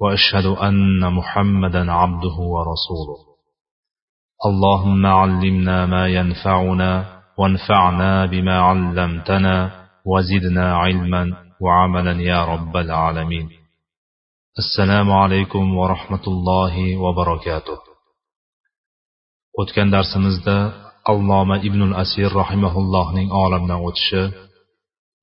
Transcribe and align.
واشهد 0.00 0.46
ان 0.46 1.12
محمدا 1.12 1.92
عبده 1.92 2.36
ورسوله 2.54 3.18
اللهم 4.48 5.06
علمنا 5.06 5.86
ما 5.86 6.08
ينفعنا 6.08 7.20
وانفعنا 7.38 8.26
بما 8.26 8.56
علمتنا 8.60 9.56
وزدنا 10.06 10.76
علما 10.76 11.22
وعملا 11.60 12.14
يا 12.22 12.44
رب 12.44 12.76
العالمين 12.76 13.48
السلام 14.58 15.12
عليكم 15.12 15.76
ورحمه 15.78 16.24
الله 16.26 16.96
وبركاته 16.96 17.78
o'tgan 19.60 19.88
darsimizda 19.94 20.56
alloma 21.12 21.56
ibnul 21.68 21.94
asir 22.02 22.30
rahimaullohning 22.42 23.28
olamdan 23.44 23.80
o'tishi 23.88 24.22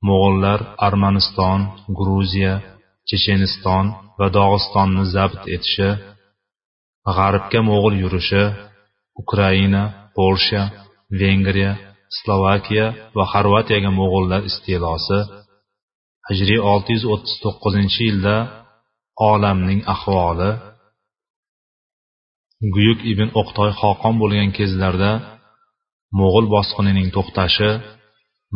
mo'g'ullar 0.07 0.59
armaniston 0.87 1.59
gruziya 1.99 2.53
checheniston 3.08 3.86
va 4.18 4.26
dog'istonni 4.36 5.04
zabt 5.14 5.42
etishi 5.54 5.90
g'arbga 7.16 7.60
mo'g'ul 7.68 7.94
yurishi 8.02 8.44
ukraina 9.22 9.82
polsha 10.16 10.62
vengriya 11.20 11.72
slovakiya 12.18 12.86
va 13.16 13.24
xorvatiyaga 13.32 13.90
mo'g'ullar 13.98 14.40
istilosi 14.50 15.18
hijriy 16.28 16.60
639 16.72 18.06
yilda 18.06 18.36
olamning 19.30 19.80
ahvoli 19.94 20.50
buyuk 22.74 23.00
ibn 23.12 23.28
o'qtoy 23.40 23.70
xoqon 23.80 24.14
bo'lgan 24.20 24.50
kezlarda 24.58 25.12
mo'g'ul 26.18 26.46
bosqinining 26.54 27.08
to'xtashi 27.16 27.70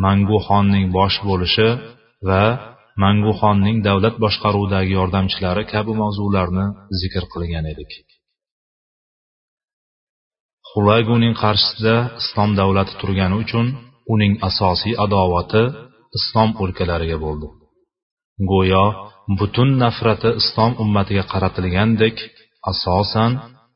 manguxonning 0.04 0.86
bosh 0.96 1.16
bo'lishi 1.28 1.68
va 2.28 2.42
manguxonning 3.02 3.78
davlat 3.88 4.16
boshqaruvidagi 4.24 4.92
yordamchilari 4.98 5.62
kabi 5.72 5.92
mavzularni 6.02 6.66
zikr 7.00 7.24
qilgan 7.32 7.64
edik. 7.72 7.90
Xulaguning 10.70 11.34
qarshisida 11.42 11.96
islom 12.22 12.50
davlati 12.60 12.94
turgani 13.00 13.36
uchun 13.42 13.66
uning 14.14 14.32
asosiy 14.48 14.94
adovati 15.04 15.62
islom 16.18 16.50
o'lkalariga 16.62 17.18
bo'ldi. 17.24 17.48
Go'yo 18.50 18.84
butun 19.38 19.68
nafrati 19.82 20.30
islom 20.40 20.72
ummatiga 20.82 21.24
qaratilgandek 21.32 22.16
asosan 22.72 23.32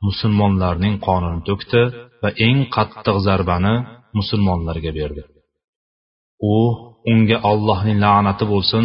musulmonlarning 0.06 0.94
qonini 1.06 1.41
to'kdi 1.48 1.82
va 2.22 2.30
eng 2.46 2.58
qattiq 2.76 3.16
zarbani 3.26 3.74
musulmonlarga 4.18 4.91
berdi. 4.98 5.22
U 6.54 6.56
unga 7.12 7.36
allohning 7.50 7.98
la'nati 8.04 8.44
bo'lsin 8.52 8.84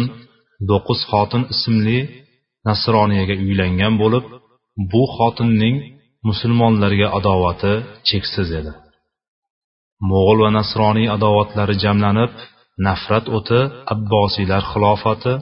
do'qqiz 0.70 1.00
xotin 1.10 1.42
ismli 1.54 1.98
nasroniyaga 2.68 3.34
uylangan 3.46 3.94
bo'lib 4.02 4.24
bu 4.92 5.02
xotinning 5.16 5.76
musulmonlarga 6.28 7.08
adovati 7.18 7.74
cheksiz 8.08 8.48
edi. 8.60 8.72
Mo'g'ul 10.10 10.38
va 10.44 10.50
nasroniy 10.58 11.08
adovatlari 11.16 11.74
jamlanib 11.84 12.32
nafrat 12.86 13.26
o'ti 13.38 13.60
abbosiylar 13.94 14.62
xilofati 14.72 15.34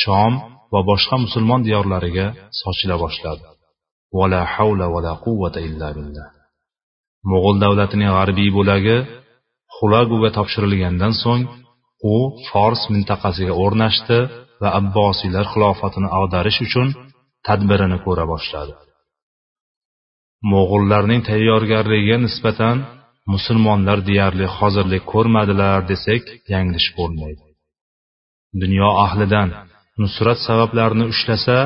shom 0.00 0.32
va 0.72 0.80
boshqa 0.90 1.16
musulmon 1.24 1.60
diyorlariga 1.66 2.26
sochila 2.60 2.96
boshladi. 3.04 3.44
Vala 4.18 4.40
havla 4.54 4.86
vala 4.94 5.12
quvvata 5.24 5.60
illa 5.68 5.88
billah. 5.96 6.28
Mo'g'ul 7.30 7.56
davlatining 7.64 8.10
g'arbiy 8.16 8.50
bo'lagi 8.58 8.96
xulaguga 9.76 10.30
topshirilgandan 10.38 11.12
so'ng 11.22 11.42
u 12.14 12.16
fors 12.48 12.82
mintaqasiga 12.94 13.54
o'rnashdi 13.64 14.18
va 14.62 14.68
abbosiylar 14.80 15.46
xilofatini 15.52 16.08
ag'darish 16.18 16.58
uchun 16.66 16.88
tadbirini 17.46 17.98
ko'ra 18.06 18.24
boshladi. 18.32 18.74
Mo'g'ullarning 20.52 21.20
tayyorgarligiga 21.30 22.18
nisbatan 22.26 22.76
musulmonlar 23.32 23.98
deyarli 24.08 24.46
hozirlik 24.56 25.04
ko'rmadilar 25.12 25.78
desak 25.90 26.22
yanglish 26.52 26.88
bo'lmaydi. 26.98 27.44
Dunyo 28.62 28.88
ahlidan 29.06 29.48
nusrat 30.02 30.38
sabablarini 30.48 31.04
ushlasa 31.12 31.56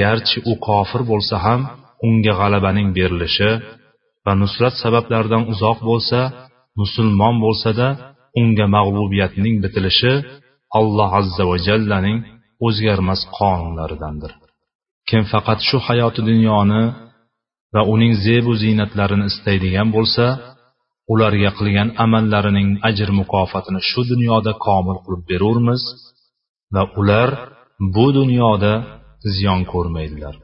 garchi 0.00 0.38
u 0.50 0.52
kofir 0.66 1.02
bo'lsa 1.10 1.36
ham 1.46 1.60
unga 2.06 2.32
g'alabaning 2.40 2.88
berilishi 2.98 3.50
va 4.24 4.32
nusrat 4.42 4.74
sabablaridan 4.82 5.42
uzoq 5.52 5.78
bo'lsa 5.90 6.20
musulmon 6.80 7.34
bo'lsada 7.44 7.88
unga 8.40 8.66
mag'lubiyatning 8.76 9.54
bitilishi 9.64 10.12
alloh 10.80 11.10
azza 11.20 11.44
va 11.50 11.56
jallaning 11.68 12.18
o'zgarmas 12.66 13.20
qonunlaridandir. 13.38 14.32
Kim 15.08 15.22
faqat 15.32 15.58
shu 15.68 15.76
hayoti 15.86 16.20
dunyoni 16.30 16.82
va 17.74 17.82
uning 17.94 18.12
zebu 18.24 18.52
ziynatlarini 18.62 19.24
istaydigan 19.30 19.88
bo'lsa 19.96 20.24
ularga 21.12 21.50
qilgan 21.58 21.88
amallarining 22.04 22.68
ajr 22.88 23.08
mukofotini 23.20 23.80
shu 23.90 24.00
dunyoda 24.12 24.52
komil 24.66 24.98
qilib 25.04 25.22
berurmiz 25.30 25.82
va 26.74 26.82
ular 27.00 27.30
bu 27.94 28.06
dunyoda 28.18 28.72
ziyon 29.34 29.62
ko'rmaydilar. 29.72 30.34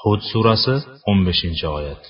Hud 0.00 0.20
surasi 0.30 0.74
15 1.12 1.64
oyat. 1.76 2.02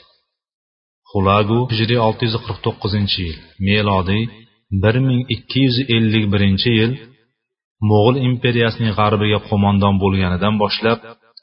Xulagu 1.11 1.59
hijriy 1.73 2.01
649 2.09 3.19
yil 3.25 3.37
melodiy 3.69 4.25
1251 4.71 6.67
yil 6.79 6.93
mo'g'ul 7.91 8.17
imperiyasining 8.29 8.93
g'arbiga 8.99 9.39
qo'mondon 9.49 9.95
bo'lganidan 10.03 10.55
boshlab 10.63 10.99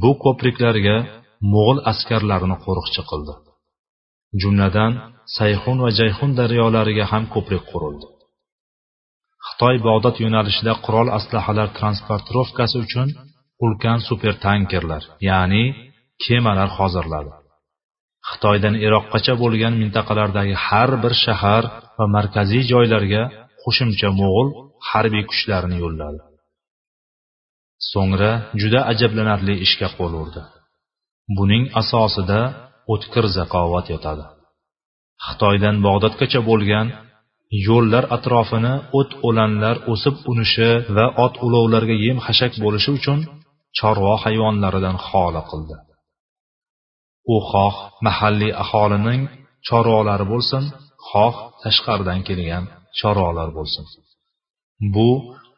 bu 0.02 0.12
ko'priklarga 0.24 0.98
mo'g'ul 1.54 1.80
askarlarini 1.92 2.58
qo'riqchi 2.66 3.02
qildi. 3.12 3.34
Jumladan 4.42 4.92
sayxun 5.38 5.78
va 5.84 5.90
jayxun 6.00 6.32
daryolariga 6.40 7.06
ham 7.12 7.24
ko'prik 7.34 7.64
qurildi. 7.72 8.08
Xitoy 9.48 9.76
bog'dod 9.88 10.16
yo'nalishida 10.24 10.74
qurol 10.86 11.08
aslahalar 11.18 11.70
transportirovkasi 11.80 12.76
uchun 12.86 13.08
ulkan 13.66 14.00
supertankerlar 14.08 15.04
ya'ni 15.30 15.64
kemalar 16.26 16.70
hozirladi. 16.78 17.32
Xitoydan 18.30 18.76
iroqqacha 18.86 19.34
bo'lgan 19.44 19.74
mintaqalardagi 19.82 20.56
har 20.66 20.90
bir 21.04 21.14
shahar 21.26 21.64
va 21.98 22.06
markaziy 22.16 22.64
joylarga 22.72 23.24
qo'shimcha 23.64 24.10
mo'g'ul 24.20 24.50
harbiy 24.90 25.24
kuchlarini 25.32 25.78
yo'lladi. 25.84 26.20
So'ngra 27.92 28.32
juda 28.62 28.80
ajablanarli 28.92 29.56
ishga 29.66 29.88
qo'l 29.98 30.14
urdi. 30.24 30.42
Buning 31.38 31.64
asosida 31.82 32.42
o'tkir 32.94 33.26
zaqovat 33.38 33.86
yotadi. 33.94 34.26
Xitoydan 35.26 35.76
bog'dodgacha 35.86 36.42
bo'lgan 36.50 36.88
yo'llar 37.68 38.04
atrofini 38.16 38.74
o't 39.00 39.12
o'lanlar 39.28 39.76
o'sib 39.92 40.16
unishi 40.32 40.72
va 40.96 41.06
ot 41.26 41.34
ulovlarga 41.46 41.96
yem 42.06 42.18
xashak 42.26 42.54
bo'lishi 42.64 42.92
uchun 43.00 43.20
chorva 43.78 44.16
hayvonlaridan 44.24 44.98
xoli 45.08 45.42
qildi. 45.50 45.76
U 47.34 47.36
xoh 47.52 47.76
mahalliy 48.06 48.54
aholining 48.64 49.22
chorvalari 49.68 50.26
bo'lsin 50.34 50.64
xoh 51.10 51.36
tashqaridan 51.64 52.20
kelgan 52.28 52.64
chorvalar 53.00 53.50
bo'lsin. 53.58 53.86
Bu 54.96 55.10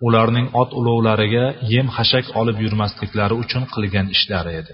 ularning 0.08 0.48
ot 0.62 0.70
ulovlariga 0.80 1.46
yem 1.74 1.88
xashak 1.98 2.26
olib 2.40 2.58
yurmasliklari 2.66 3.36
uchun 3.44 3.64
qilgan 3.74 4.08
ishlari 4.16 4.54
edi. 4.62 4.74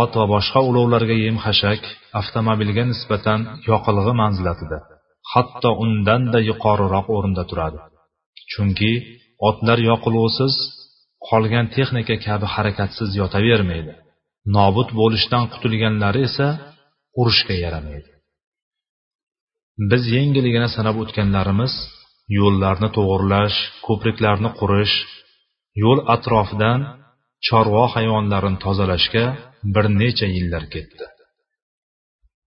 Ot 0.00 0.12
va 0.18 0.26
boshqa 0.34 0.60
ulovlarga 0.70 1.16
yem 1.24 1.36
xashak 1.44 1.82
avtomobilga 2.20 2.84
nisbatan 2.92 3.40
yoqilg'i 3.70 4.14
manzilatida 4.22 4.78
hatto 5.32 5.70
undanda 5.84 6.38
yuqoriroq 6.50 7.06
o'rinda 7.16 7.44
turadi. 7.50 7.78
Chunki 8.52 8.92
otlar 9.48 9.78
yoqilg'usiz 9.90 10.54
qolgan 11.28 11.66
texnika 11.76 12.16
kabi 12.26 12.46
harakatsiz 12.54 13.10
yotavermaydi. 13.20 13.92
Nobud 14.56 14.88
bo'lishdan 15.00 15.44
qutulganlari 15.52 16.20
esa 16.28 16.48
urushga 17.20 17.54
yaramaydi. 17.64 18.10
Biz 19.90 20.02
yengilgina 20.16 20.68
sanab 20.76 20.96
o'tganlarimiz 21.02 21.72
yo'llarni 22.38 22.88
to'g'irlash 22.96 23.56
ko'priklarni 23.86 24.50
qurish 24.60 24.94
yo'l 25.82 25.98
atrofidan 26.14 26.80
chorva 27.46 27.84
hayvonlarini 27.94 28.58
tozalashga 28.64 29.24
bir 29.74 29.84
necha 30.00 30.26
yillar 30.36 30.64
ketdi. 30.74 31.06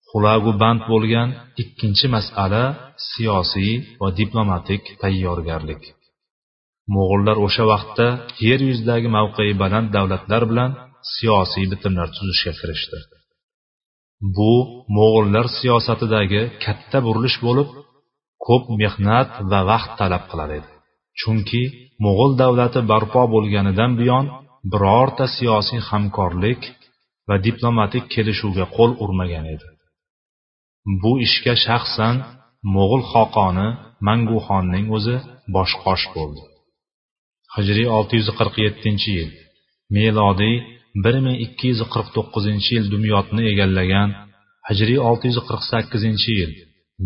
Xulagu 0.10 0.52
band 0.62 0.82
bo'lgan 0.92 1.30
ikkinchi 1.62 2.08
masala 2.16 2.64
siyosiy 3.10 3.74
va 4.02 4.10
diplomatik 4.20 4.84
tayyorgarlik. 5.02 5.84
Mo'g'ullar 6.94 7.38
o'sha 7.46 7.64
vaqtda 7.74 8.08
yer 8.48 8.60
yuzidagi 8.70 9.08
mavqei 9.18 9.52
baland 9.62 9.88
davlatlar 9.96 10.44
bilan 10.52 10.72
siyosiy 11.16 11.66
bitimlar 11.72 12.08
tuzishga 12.16 12.54
kirishdi. 12.60 13.00
Bu 14.38 14.54
mo'g'ullar 14.98 15.46
siyosatidagi 15.60 16.42
katta 16.64 16.98
burilish 17.06 17.38
bo'lib 17.46 17.70
ko'p 18.46 18.66
mehnat 18.82 19.30
va 19.52 19.60
vaqt 19.72 19.92
talab 20.00 20.24
qilar 20.32 20.50
edi. 20.60 20.70
Chunki 21.20 21.64
mo'g'ul 22.04 22.32
davlati 22.42 22.80
barpo 22.92 23.24
bo'lganidan 23.34 23.92
buyon 24.00 24.26
birorta 24.72 25.26
siyosiy 25.38 25.80
hamkorlik 25.90 26.62
va 27.28 27.36
diplomatik 27.48 28.04
kelishuvga 28.14 28.66
qo'l 28.76 28.92
urmagan 29.04 29.46
edi. 29.56 29.68
Bu 31.02 31.12
ishga 31.28 31.54
shaxsan 31.66 32.16
mo'g'ul 32.76 33.04
xoqoni 33.12 33.68
manguxonning 34.08 34.86
o'zi 34.98 35.18
boshqosh 35.56 36.06
bo'ldi. 36.16 36.44
Hijriy 37.56 37.88
647 38.00 39.08
yil 39.16 39.30
melodiy 39.98 40.56
1249 41.06 42.72
yil 42.74 42.86
dumyotni 42.94 43.44
egallagan 43.52 44.10
hijriy 44.70 45.00
648 45.10 46.24
yil 46.38 46.52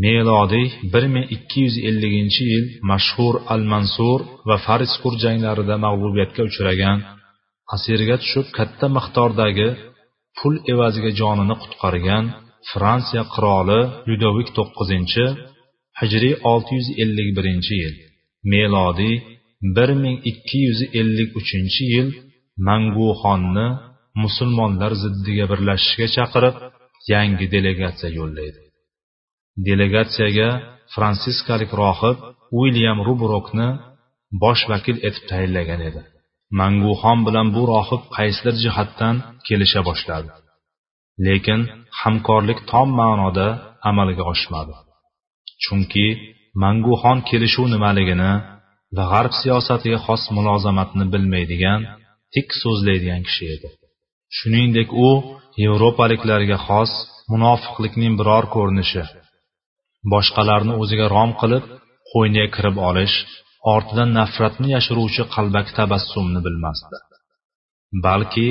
melodiy 0.04 0.68
1250 0.96 2.52
yil 2.52 2.66
mashhur 2.92 3.36
al 3.54 3.64
mansur 3.74 4.20
va 4.50 4.58
fariskur 4.66 5.14
janglarida 5.24 5.76
mag'lubiyatga 5.86 6.42
uchragan 6.50 6.98
asirga 7.76 8.16
tushib 8.24 8.48
katta 8.58 8.88
miqdordagi 8.98 9.70
pul 10.38 10.54
evaziga 10.74 11.12
jonini 11.20 11.56
qutqargan 11.62 12.26
fransiya 12.72 13.24
qiroli 13.34 13.80
lyudovik 14.08 14.50
to'qqizinchi 14.58 15.26
hijriy 16.00 16.36
651 16.54 17.80
yil 17.82 17.96
melodiy 18.54 19.16
1253 19.78 21.94
yil 21.94 22.08
manguxonni 22.68 23.68
musulmonlar 24.24 24.92
ziddiga 25.04 25.46
birlashishga 25.52 26.08
chaqirib 26.16 26.56
yangi 27.14 27.46
delegatsiya 27.56 28.10
yo'llaydi. 28.20 28.62
Delegatsiyaga 29.68 30.50
fransiskalik 30.94 31.72
rohib 31.82 32.18
uilyam 32.60 32.98
rubrokni 33.08 33.70
bosh 34.44 34.64
vakil 34.72 34.98
etib 35.08 35.24
tayinlagan 35.32 35.82
edi. 35.90 36.02
Manguxon 36.60 37.20
bilan 37.28 37.48
bu 37.56 37.62
rohib 37.74 38.04
qaysidir 38.18 38.56
jihatdan 38.64 39.16
kelisha 39.48 39.82
boshladi. 39.90 40.30
Lekin 41.26 41.62
hamkorlik 42.02 42.60
tom 42.72 42.90
ma'noda 43.00 43.48
amalga 43.90 44.24
oshmadi. 44.34 44.76
Chunki 45.64 46.08
manguxon 46.64 47.18
kelishuv 47.30 47.66
nimaligini 47.76 48.32
va 48.96 49.04
g'arb 49.12 49.34
siyosatiga 49.42 50.00
xos 50.06 50.24
mulozamatni 50.38 51.06
bilmaydigan 51.14 51.82
tik 52.34 52.48
so'zlaydigan 52.62 53.22
kishi 53.28 53.46
edi. 53.56 53.70
Shuningdek 54.38 54.90
u 55.08 55.10
yevropaliklarga 55.64 56.58
xos 56.68 56.92
munofiqlikning 57.32 58.14
biror 58.20 58.46
ko'rinishi 58.56 59.04
boshqalarni 60.14 60.74
o'ziga 60.82 61.08
rom 61.16 61.32
qilib 61.42 61.64
qo'yniga 62.12 62.48
kirib 62.56 62.78
olish 62.90 63.16
ortidan 63.74 64.10
nafratni 64.20 64.68
yashiruvchi 64.76 65.24
qalbak 65.36 65.68
tabassumni 65.78 66.40
bilmasdi. 66.46 66.98
Balki 68.06 68.50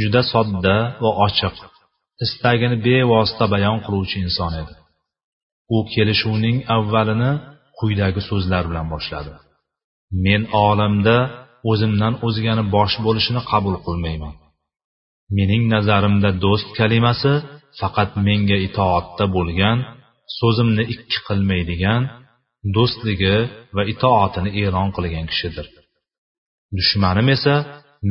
juda 0.00 0.22
sodda 0.32 0.76
va 1.02 1.10
ochiq 1.26 1.56
istagini 2.24 2.76
bevosita 2.86 3.44
bayon 3.54 3.78
qiluvchi 3.84 4.16
inson 4.26 4.52
edi. 4.62 4.74
U 5.76 5.78
kelishuvning 5.92 6.56
avvalini 6.76 7.32
quyidagi 7.78 8.20
so'zlar 8.28 8.64
bilan 8.70 8.86
boshladi. 8.94 9.32
Men 10.24 10.42
olamda 10.68 11.16
o'zimdan 11.70 12.14
o'zgani 12.26 12.64
bosh 12.76 12.94
bo'lishini 13.06 13.42
qabul 13.50 13.74
qilmayman. 13.86 14.34
Mening 15.36 15.62
nazarimda 15.74 16.30
do'st 16.44 16.68
kalimasi 16.78 17.32
faqat 17.80 18.10
menga 18.26 18.58
itoatda 18.66 19.24
bo'lgan 19.36 19.78
so'zimni 20.38 20.84
ikki 20.94 21.18
qilmaydigan 21.28 22.02
do'stligi 22.76 23.36
va 23.76 23.82
itoatini 23.92 24.50
e'lon 24.62 24.88
qilgan 24.96 25.26
kishidir. 25.32 25.66
Dushmanim 26.78 27.28
esa 27.36 27.54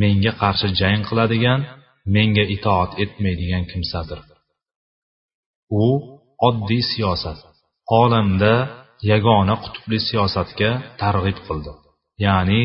menga 0.02 0.32
qarshi 0.42 0.68
jang 0.80 1.02
qiladigan 1.10 1.62
menga 2.16 2.46
itoat 2.56 2.92
etmaydigan 3.04 3.64
kimsadir. 3.72 4.20
U 5.84 5.86
oddiy 6.48 6.84
siyosat 6.92 7.40
olamda 8.02 8.54
yagona 9.12 9.56
qutbli 9.64 9.98
siyosatga 10.08 10.72
targ'ib 11.02 11.38
qildi. 11.48 11.72
Ya'ni 12.26 12.62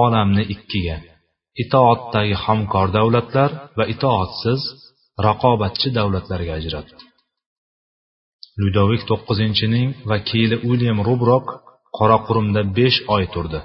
olamni 0.00 0.44
ikkiga 0.54 0.96
itoatdagi 1.62 2.36
hamkor 2.44 2.88
davlatlar 2.98 3.50
va 3.78 3.84
itoatsiz 3.94 4.60
raqobatchi 5.26 5.88
davlatlarga 5.98 6.52
ajratdi. 6.60 7.02
Ludovik 8.60 9.02
to'qqizinchining 9.10 9.88
vakili 10.10 10.56
uilyam 10.68 10.98
rubrok 11.08 11.46
qoraqurumda 11.98 12.60
besh 12.78 12.98
oy 13.14 13.24
turdi. 13.34 13.60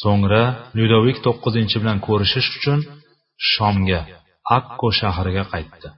So'ngra 0.00 0.42
ludovik 0.78 1.18
to'qqizinchi 1.26 1.76
bilan 1.82 1.98
ko'rishish 2.06 2.48
uchun 2.58 2.80
shomga 3.52 4.00
akko 4.58 4.88
shahriga 5.00 5.44
qaytdi. 5.52 5.88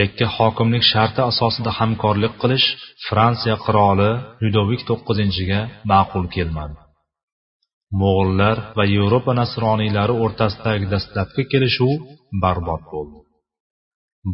Yakka 0.00 0.26
hokimlik 0.36 0.84
sharti 0.92 1.20
asosida 1.30 1.70
hamkorlik 1.78 2.34
qilish 2.42 2.66
fransiya 3.06 3.56
qiroli 3.64 4.10
ludovik 4.42 4.82
to'qqizinchiga 4.88 5.60
ma'qul 5.90 6.24
kelmadi. 6.34 6.76
Mo'g'ullar 8.00 8.56
va 8.78 8.84
yevropa 8.94 9.32
nasroniylari 9.40 10.14
o'rtasidagi 10.24 10.86
dastlabki 10.94 11.42
kelishuv 11.52 11.92
barbod 12.42 12.82
bo'ldi. 12.92 13.18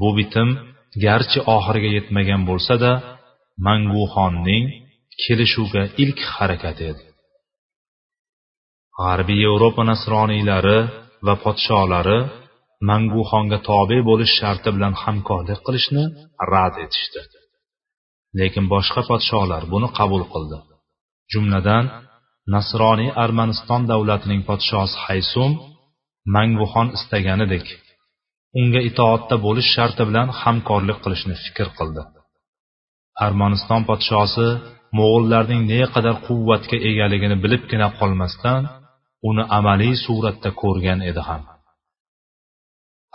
Bu 0.01 0.11
bitim 0.19 0.49
garchi 1.05 1.41
oxiriga 1.57 1.91
yetmagan 1.97 2.43
bo'lsa-da 2.51 2.93
manguxonning 3.67 4.65
kelishuvga 5.23 5.83
ilk 6.03 6.19
harakati 6.35 6.85
edi. 6.93 7.05
G'arbiy 8.99 9.41
yevropa 9.47 9.83
nasroniylari 9.91 10.79
va 11.27 11.35
podsholari 11.45 12.19
manguxonga 12.91 13.59
tobe 13.69 13.99
bo'lish 14.09 14.33
sharti 14.41 14.69
bilan 14.77 14.95
hamkorlik 15.03 15.61
qilishni 15.67 16.05
rad 16.53 16.75
etishdi. 16.85 17.21
Lekin 18.39 18.65
boshqa 18.75 19.01
podsholar 19.11 19.63
buni 19.73 19.89
qabul 19.99 20.23
qildi. 20.33 20.59
Jumladan 21.33 21.85
nasroniy 22.55 23.11
armaniston 23.25 23.83
davlatining 23.93 24.43
podshosi 24.49 24.97
haysum 25.07 25.53
manguxon 26.37 26.89
istaganidek 26.97 27.67
unga 28.61 28.81
itoatda 28.91 29.37
bo'lish 29.47 29.71
sharti 29.77 30.03
bilan 30.09 30.29
hamkorlik 30.41 30.99
qilishni 31.05 31.35
fikr 31.45 31.69
qildi. 31.79 32.03
Armaniston 33.27 33.83
podshosi 33.91 34.49
mo'g'ullarning 34.99 35.63
naqadar 35.73 36.17
quvvatga 36.27 36.77
egaligini 36.91 37.37
bilibgina 37.45 37.89
qolmasdan 37.99 38.63
uni 39.29 39.45
amaliy 39.59 39.95
suratda 40.05 40.51
ko'rgan 40.63 41.01
edi 41.11 41.23
ham. 41.29 41.43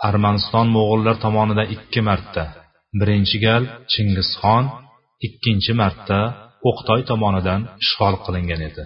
Armaniston 0.08 0.66
mo'g'ullar 0.76 1.16
tomonidan 1.24 1.66
ikki 1.76 2.00
marta 2.08 2.44
birinchi 3.00 3.36
gal 3.46 3.62
chingizxon 3.92 4.64
ikkinchi 5.26 5.72
marta 5.82 6.18
o'qtoy 6.68 7.00
tomonidan 7.10 7.60
ishg'ol 7.82 8.14
qilingan 8.24 8.62
edi. 8.68 8.84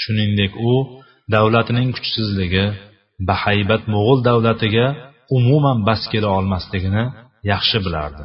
Shuningdek 0.00 0.52
u 0.70 0.72
davlatining 1.34 1.88
kuchsizligi 1.96 2.66
bahaybat 3.28 3.82
mo'g'ul 3.92 4.20
davlatiga 4.28 4.86
umuman 5.36 5.78
bas 5.88 6.02
kela 6.12 6.28
olmasligini 6.38 7.04
yaxshi 7.52 7.78
bilardi. 7.86 8.24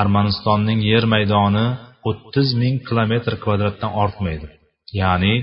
Armanistonning 0.00 0.80
yer 0.90 1.04
maydoni 1.14 1.66
o'ttiz 2.08 2.48
ming 2.62 2.76
kilometr 2.88 3.32
kvadratdan 3.44 3.92
ortmaydi. 4.02 4.48
Ya'ni 5.00 5.34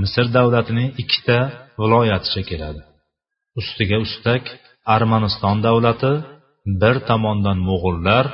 misr 0.00 0.26
davlatining 0.36 0.88
ikkita 1.02 1.38
viloyaticha 1.80 2.42
keladi. 2.50 2.80
Ustiga 3.60 3.96
ustak 4.06 4.44
armaniston 4.96 5.56
davlati 5.66 6.12
bir 6.82 6.96
tomondan 7.08 7.58
mo'g'ullar 7.68 8.24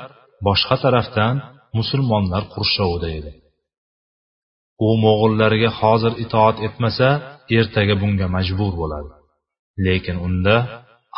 boshqa 0.47 0.77
tarafdan 0.85 1.35
musulmonlar 1.79 2.43
qurshovida 2.55 3.09
edi. 3.19 3.33
U 4.87 4.89
mo'g'ullarga 5.05 5.71
hozir 5.81 6.13
itoat 6.25 6.57
etmasa 6.67 7.09
ertaga 7.59 7.95
bunga 8.03 8.27
majbur 8.37 8.73
bo'ladi. 8.83 9.11
Lekin 9.87 10.17
unda 10.27 10.57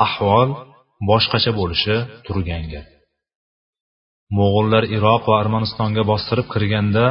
ahvol 0.07 0.49
boshqacha 1.09 1.53
bo'lishi 1.61 1.97
turgan 2.27 2.65
gap. 2.73 2.87
Mo'g'ullar 4.37 4.85
iroq 4.97 5.23
va 5.31 5.35
armanistonga 5.43 6.03
bostirib 6.11 6.47
kirganda 6.55 7.05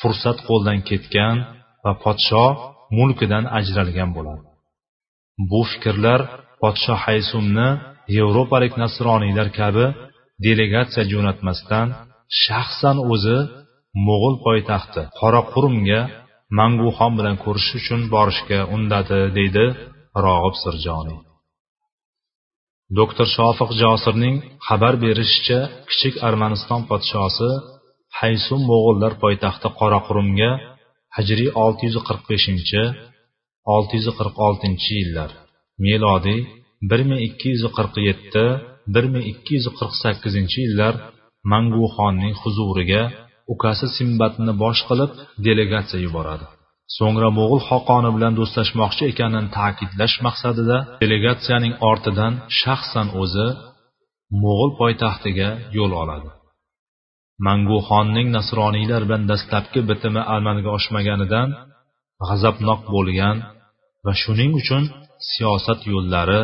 fursat 0.00 0.38
qo'ldan 0.48 0.78
ketgan 0.88 1.36
va 1.84 1.92
podsho 2.04 2.44
mulkidan 2.98 3.44
ajralgan 3.58 4.10
bo'ladi. 4.16 4.46
Bu 5.50 5.60
fikrlar 5.70 6.20
podsho 6.62 6.94
haysumni 7.04 7.68
yevropalik 8.16 8.72
nasroniylar 8.82 9.48
kabi 9.60 9.86
delegatsiya 10.44 11.04
jo'natmasdan 11.12 11.86
shaxsan 12.44 12.96
o'zi 13.12 13.38
mo'g'ul 14.06 14.36
poytaxti 14.46 15.02
qoraqurumga 15.20 16.00
manguxon 16.58 17.12
bilan 17.18 17.36
ko'rishish 17.44 17.76
uchun 17.80 18.00
borishga 18.14 18.60
undadi 18.74 19.20
deydi 19.38 19.66
rog'ib 20.24 20.54
sirjoniy. 20.62 21.20
Doktor 22.98 23.26
shofiq 23.36 23.70
josirning 23.82 24.36
xabar 24.66 24.94
berishicha 25.04 25.60
kichik 25.88 26.14
armaniston 26.28 26.82
podshosi 26.90 27.50
haysum 28.18 28.60
mo'g'ullar 28.70 29.12
poytaxti 29.22 29.68
qoraqurumga 29.80 30.50
hijriy 31.16 31.50
olti 31.64 31.82
yuz 31.88 31.96
qirq 32.08 32.22
beshinchi 32.30 32.82
olti 33.74 33.94
yuz 33.98 34.08
qirq 34.18 34.34
oltinchi 34.46 34.92
yillar 35.00 35.30
melodiy 35.86 36.40
bir 36.90 37.00
ming 37.08 37.20
ikki 37.28 37.48
yuz 37.54 37.64
qirq 37.76 37.94
yetti 38.08 38.44
bir 38.94 39.04
ming 39.12 39.24
ikki 39.32 39.52
yuz 39.58 39.66
qirq 39.78 39.94
sakkizinchi 40.02 40.58
yillar 40.66 40.94
manguxonning 41.52 42.34
huzuriga 42.42 43.02
ukasi 43.54 43.86
simbatni 43.96 44.52
bosh 44.62 44.80
qilib 44.88 45.10
delegatsiya 45.46 46.00
yuboradi. 46.06 46.46
So'ngra 46.96 47.28
mo'g'ul 47.38 47.62
xoqoni 47.68 48.10
bilan 48.16 48.32
do'stlashmoqchi 48.38 49.02
ekanini 49.12 49.48
ta'kidlash 49.58 50.16
maqsadida 50.26 50.78
delegatsiyaning 51.02 51.74
ortidan 51.90 52.32
shaxsan 52.60 53.08
o'zi 53.22 53.48
mo'g'ul 54.42 54.70
poytaxtiga 54.80 55.48
yo'l 55.76 55.92
oladi. 56.02 56.30
Manguxonning 57.46 58.28
nasroniylar 58.36 59.02
bilan 59.08 59.24
dastlabki 59.30 59.80
bitimi 59.90 60.22
amalga 60.36 60.70
oshmaganidan 60.78 61.48
g'azabnoq 62.28 62.80
bo'lgan 62.94 63.36
va 64.04 64.12
shuning 64.22 64.52
uchun 64.60 64.82
siyosat 65.30 65.80
yo'llari 65.92 66.40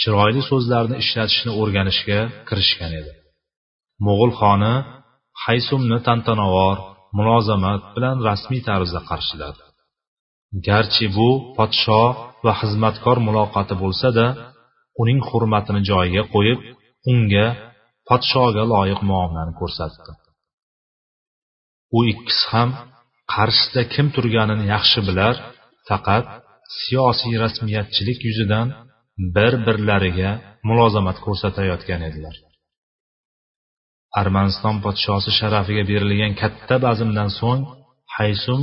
chiroyli 0.00 0.42
so'zlarni 0.50 0.96
ishlatishni 1.02 1.52
o'rganishga 1.60 2.20
kirishgan 2.48 2.92
edi. 3.00 3.12
Mo'g'ul 4.06 4.32
xoni 4.40 4.74
haysumni 5.44 5.98
tantanavor 6.08 6.76
mulozamat 7.18 7.82
bilan 7.94 8.16
rasmiy 8.28 8.62
tarzda 8.68 9.00
qarshiladi 9.10 9.62
garchi 10.68 11.06
bu 11.16 11.28
podsho 11.56 12.02
va 12.44 12.52
xizmatkor 12.60 13.16
muloqoti 13.26 13.74
bo'lsa-da, 13.82 14.26
uning 15.02 15.20
hurmatini 15.28 15.80
joyiga 15.90 16.24
qo'yib, 16.34 16.60
unga 17.10 17.46
podshoga 18.08 18.64
loyiq 18.72 19.00
muomalani 19.10 19.54
ko'rsatdi. 19.60 20.12
U 21.96 21.98
ikkisi 22.12 22.44
ham 22.52 22.70
qarshisida 23.34 23.82
kim 23.94 24.06
turganini 24.14 24.64
yaxshi 24.74 25.00
bilar, 25.08 25.34
faqat 25.88 26.24
siyosiy 26.80 27.34
rasmiyatchilik 27.44 28.18
yuzidan 28.28 28.68
bir-birlariga 29.34 30.30
mulozamat 30.68 31.18
ko'rsatayotgan 31.26 32.02
edilar. 32.08 32.36
Armaniston 34.20 34.76
podshosi 34.84 35.30
sharafiga 35.38 35.84
berilgan 35.90 36.32
katta 36.42 36.76
bazmdan 36.86 37.30
so'ng 37.40 37.62
Haysum 38.16 38.60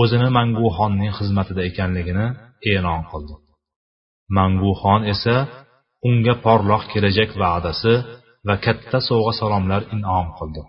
o'zini 0.00 0.28
manguxonning 0.38 1.12
xizmatida 1.18 1.62
ekanligini 1.70 2.26
e'lon 2.72 3.02
qildi. 3.10 3.34
Manguxon 4.36 5.00
esa 5.12 5.36
unga 6.08 6.34
porloq 6.44 6.82
kelajak 6.92 7.30
va'dasi 7.42 7.94
va 8.46 8.54
katta 8.64 8.98
sovg'a 9.08 9.32
salomlar 9.40 9.82
inom 9.94 10.26
qildi. 10.38 10.62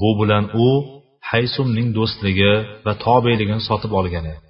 Bu 0.00 0.10
bilan 0.20 0.44
u 0.66 0.68
haysumning 1.30 1.88
do'stligi 1.98 2.52
va 2.86 2.92
tobeligini 3.04 3.62
sotib 3.68 3.92
olgan 4.00 4.26
edi. 4.34 4.48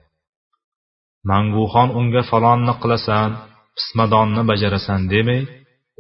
Manguxon 1.31 1.89
unga 2.01 2.23
falonni 2.31 2.75
qilasan 2.83 3.31
pismadonni 3.77 4.43
bajarasan 4.51 5.01
demay 5.13 5.41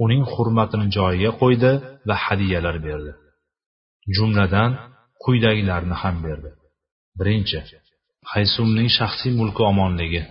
uning 0.04 0.22
hurmatini 0.32 0.86
joyiga 0.96 1.30
qo'ydi 1.40 1.72
va 2.08 2.16
hadyalar 2.24 2.76
berdi. 2.86 3.12
Jumladan 4.16 4.70
quyidagilarni 5.22 5.96
ham 6.02 6.16
berdi. 6.26 6.50
Birinchi 7.18 7.58
haysumning 8.32 8.88
shaxsiy 8.98 9.32
mulki 9.40 9.62
omonligi. 9.72 10.22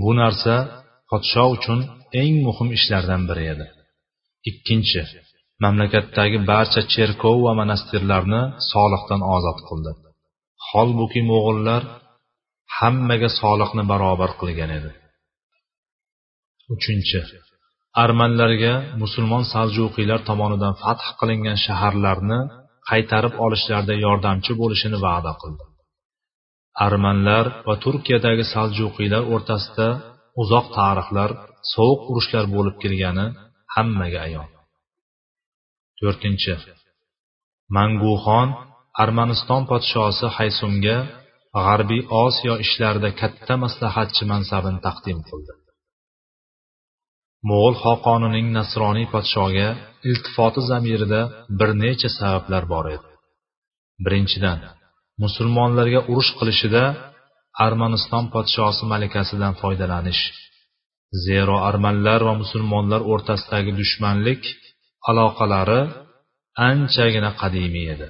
Bu 0.00 0.10
narsa 0.20 0.54
podsho 1.10 1.44
uchun 1.56 1.78
eng 2.22 2.34
muhim 2.46 2.68
ishlardan 2.78 3.22
biri 3.28 3.44
edi. 3.54 3.66
Ikkinchi 4.50 5.00
mamlakatdagi 5.64 6.38
barcha 6.50 6.82
cherkov 6.92 7.36
va 7.46 7.52
monastirlarni 7.60 8.42
soliqdan 8.70 9.20
ozod 9.36 9.58
qildi. 9.68 9.92
Holbuki 10.68 11.20
mo'g'ullar 11.30 11.82
hammaga 12.78 13.28
soliqni 13.40 13.82
barobar 13.92 14.30
qilgan 14.40 14.70
edi. 14.78 14.90
Uchinchi 16.74 17.20
armanlarga 18.04 18.74
musulmon 19.02 19.44
saljuqiylar 19.54 20.20
tomonidan 20.28 20.74
fath 20.82 21.04
qilingan 21.18 21.58
shaharlarni 21.66 22.40
qaytarib 22.90 23.34
olishlarida 23.44 23.94
yordamchi 24.04 24.52
bo'lishini 24.60 24.98
va'da 25.06 25.32
qildi. 25.42 25.64
Armanlar 26.86 27.46
va 27.66 27.74
turkiyadagi 27.84 28.44
saljuqiylar 28.54 29.22
o'rtasida 29.34 29.88
uzoq 30.42 30.66
tarixlar 30.78 31.30
sovuq 31.74 32.00
urushlar 32.10 32.44
bo'lib 32.54 32.76
kelgani 32.82 33.26
hammaga 33.74 34.18
ayon. 34.26 34.48
To'rtinchi. 35.98 36.54
Manguxon 37.76 38.48
armaniston 39.02 39.62
podshosi 39.70 40.26
haysumga 40.36 40.98
g'arbiy 41.64 42.02
osiyo 42.24 42.54
ishlarida 42.64 43.10
katta 43.20 43.54
maslahatchi 43.64 44.22
mansabini 44.32 44.80
taqdim 44.86 45.18
qildi. 45.28 45.52
Mo'g'ul 47.48 47.74
xoqonining 47.84 48.46
nasroniy 48.58 49.06
podshoga 49.14 49.68
iltifoti 50.10 50.60
zamirida 50.70 51.20
bir 51.58 51.70
necha 51.82 52.08
sabablar 52.18 52.64
bor 52.72 52.86
edi. 52.96 53.08
Birinchidan 54.04 54.58
musulmonlarga 55.24 56.00
urush 56.12 56.32
qilishida 56.38 56.84
armaniston 57.66 58.24
podshosi 58.34 58.82
malikasidan 58.92 59.54
foydalanish 59.60 60.22
zero 61.26 61.56
armanlar 61.68 62.20
va 62.28 62.34
musulmonlar 62.42 63.00
o'rtasidagi 63.12 63.72
dushmanlik 63.80 64.42
aloqalari 65.10 65.80
anchagina 66.70 67.30
qadimiy 67.40 67.86
edi. 67.94 68.08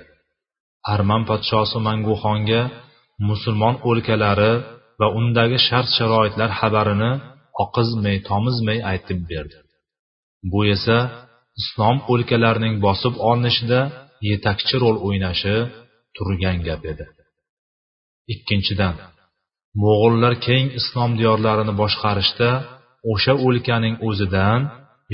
Arman 0.95 1.23
podshosi 1.31 1.79
manguxonga 1.89 2.63
musulmon 3.31 3.75
o'lkalari 3.91 4.53
va 5.01 5.09
undagi 5.19 5.59
shart 5.67 5.89
sharoitlar 5.99 6.51
xabarini 6.61 7.13
oqizmay 7.65 8.17
tomizmay 8.31 8.79
aytib 8.91 9.21
berdi. 9.31 9.59
Bu 10.53 10.61
esa 10.75 10.99
islom 11.61 11.97
o'lkalarining 12.13 12.75
bosib 12.87 13.15
olinishida 13.29 13.81
yetakchi 14.31 14.77
rol 14.83 14.97
o'ynashi 15.07 15.57
turgan 16.17 16.59
gap 16.69 16.83
edi. 16.93 17.07
Ikkinchidan 18.35 18.95
mo'g'ullar 19.83 20.35
keng 20.47 20.67
islom 20.81 21.11
diyorlarini 21.21 21.75
boshqarishda 21.83 22.51
o'sha 23.13 23.35
o'lkaning 23.47 23.95
o'zidan 24.09 24.61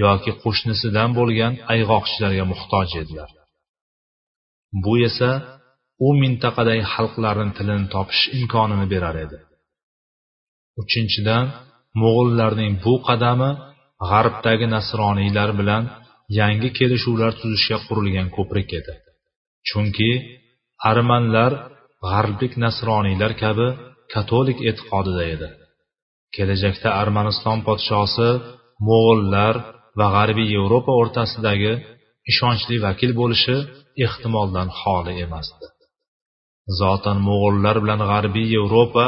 yoki 0.04 0.32
qo'shnisidan 0.42 1.10
bo'lgan 1.18 1.52
ayg'oqchilarga 1.72 2.44
muhtoj 2.52 2.88
edilar. 3.02 3.30
Bu 4.84 4.94
esa 5.08 5.30
u 6.06 6.08
mintaqadagi 6.22 6.84
xalqlarning 6.94 7.50
tilini 7.58 7.86
topish 7.94 8.22
imkonini 8.38 8.86
berar 8.94 9.16
edi. 9.24 9.38
Uchinchidan 10.82 11.44
mo'g'illarning 12.00 12.72
bu 12.84 12.94
qadami 13.08 13.50
g'arbdagi 14.10 14.66
nasroniylar 14.76 15.50
bilan 15.60 15.84
yangi 16.40 16.68
kelishuvlar 16.78 17.32
tuzishga 17.40 17.78
qurilgan 17.86 18.28
ko'prik 18.36 18.68
edi. 18.80 18.94
Chunki 19.68 20.10
armanlar 20.90 21.52
g'arblik 22.10 22.52
nasroniylar 22.64 23.32
kabi 23.42 23.68
katolik 24.14 24.58
e'tiqodida 24.68 25.24
edi. 25.34 25.48
Kelajakda 26.34 26.88
armaniston 27.02 27.58
podshosi 27.66 28.28
mo'g'ullar 28.88 29.54
va 29.98 30.06
g'arbiy 30.16 30.48
yevropa 30.56 30.92
o'rtasidagi 31.00 31.72
ishonchli 32.30 32.76
vakil 32.86 33.10
bo'lishi 33.20 33.56
ehtimoldan 34.06 34.68
xoli 34.80 35.12
emasdi. 35.26 35.66
Zotan 36.80 37.18
mo'g'ullar 37.28 37.76
bilan 37.84 38.00
g'arbiy 38.10 38.46
yevropa 38.56 39.06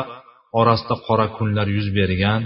orasida 0.60 0.96
qora 1.06 1.26
kunlar 1.36 1.66
yuz 1.76 1.88
bergan 1.98 2.40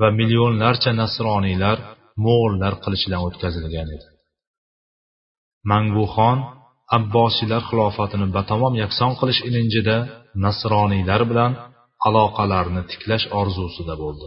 va 0.00 0.08
millionlarcha 0.18 0.90
nasroniylar 1.02 1.76
mo'g'ullar 2.24 2.74
qilichidan 2.84 3.20
o'tkazilgan 3.28 3.88
edi. 3.96 4.08
Manguxon 5.70 6.38
abbosiylar 6.98 7.62
xilofatini 7.70 8.26
batamom 8.36 8.74
yakson 8.82 9.12
qilish 9.20 9.40
ilinjida 9.48 9.96
nasroniylar 10.44 11.20
bilan 11.30 11.52
aloqalarni 12.08 12.82
tiklash 12.90 13.26
orzusida 13.40 13.94
bo'ldi. 14.02 14.26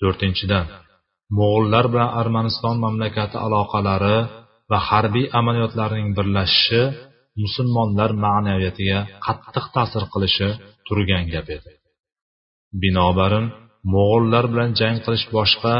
To'rtinchidan 0.00 0.66
mo'g'ullar 1.38 1.84
bilan 1.92 2.10
armaniston 2.20 2.76
mamlakati 2.84 3.36
aloqalari 3.46 4.18
va 4.70 4.78
harbiy 4.88 5.26
amaliyotlarning 5.40 6.08
birlashishi 6.16 6.82
musulmonlar 7.42 8.10
ma'naviyatiga 8.24 8.98
qattiq 9.26 9.66
ta'sir 9.76 10.02
qilishi 10.12 10.48
turgan 10.86 11.24
gap 11.34 11.48
edi. 11.56 11.70
Binobarin 12.82 13.46
mo'g'ullar 13.92 14.44
bilan 14.52 14.70
jang 14.80 14.96
qilish 15.04 15.26
boshqa 15.36 15.74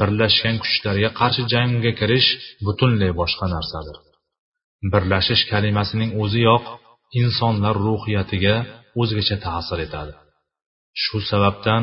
birlashgan 0.00 0.56
kuchlarga 0.62 1.10
qarshi 1.20 1.42
jangga 1.52 1.92
kirish 2.00 2.28
butunlay 2.66 3.12
boshqa 3.20 3.46
narsadir. 3.54 3.96
Birlashish 4.92 5.42
kalimasining 5.52 6.10
o'ziyoq 6.22 6.64
insonlar 7.20 7.76
ruhiyatiga 7.86 8.54
o'zgacha 9.00 9.36
ta'sir 9.46 9.78
etadi. 9.86 10.14
Shu 11.02 11.18
sababdan 11.30 11.82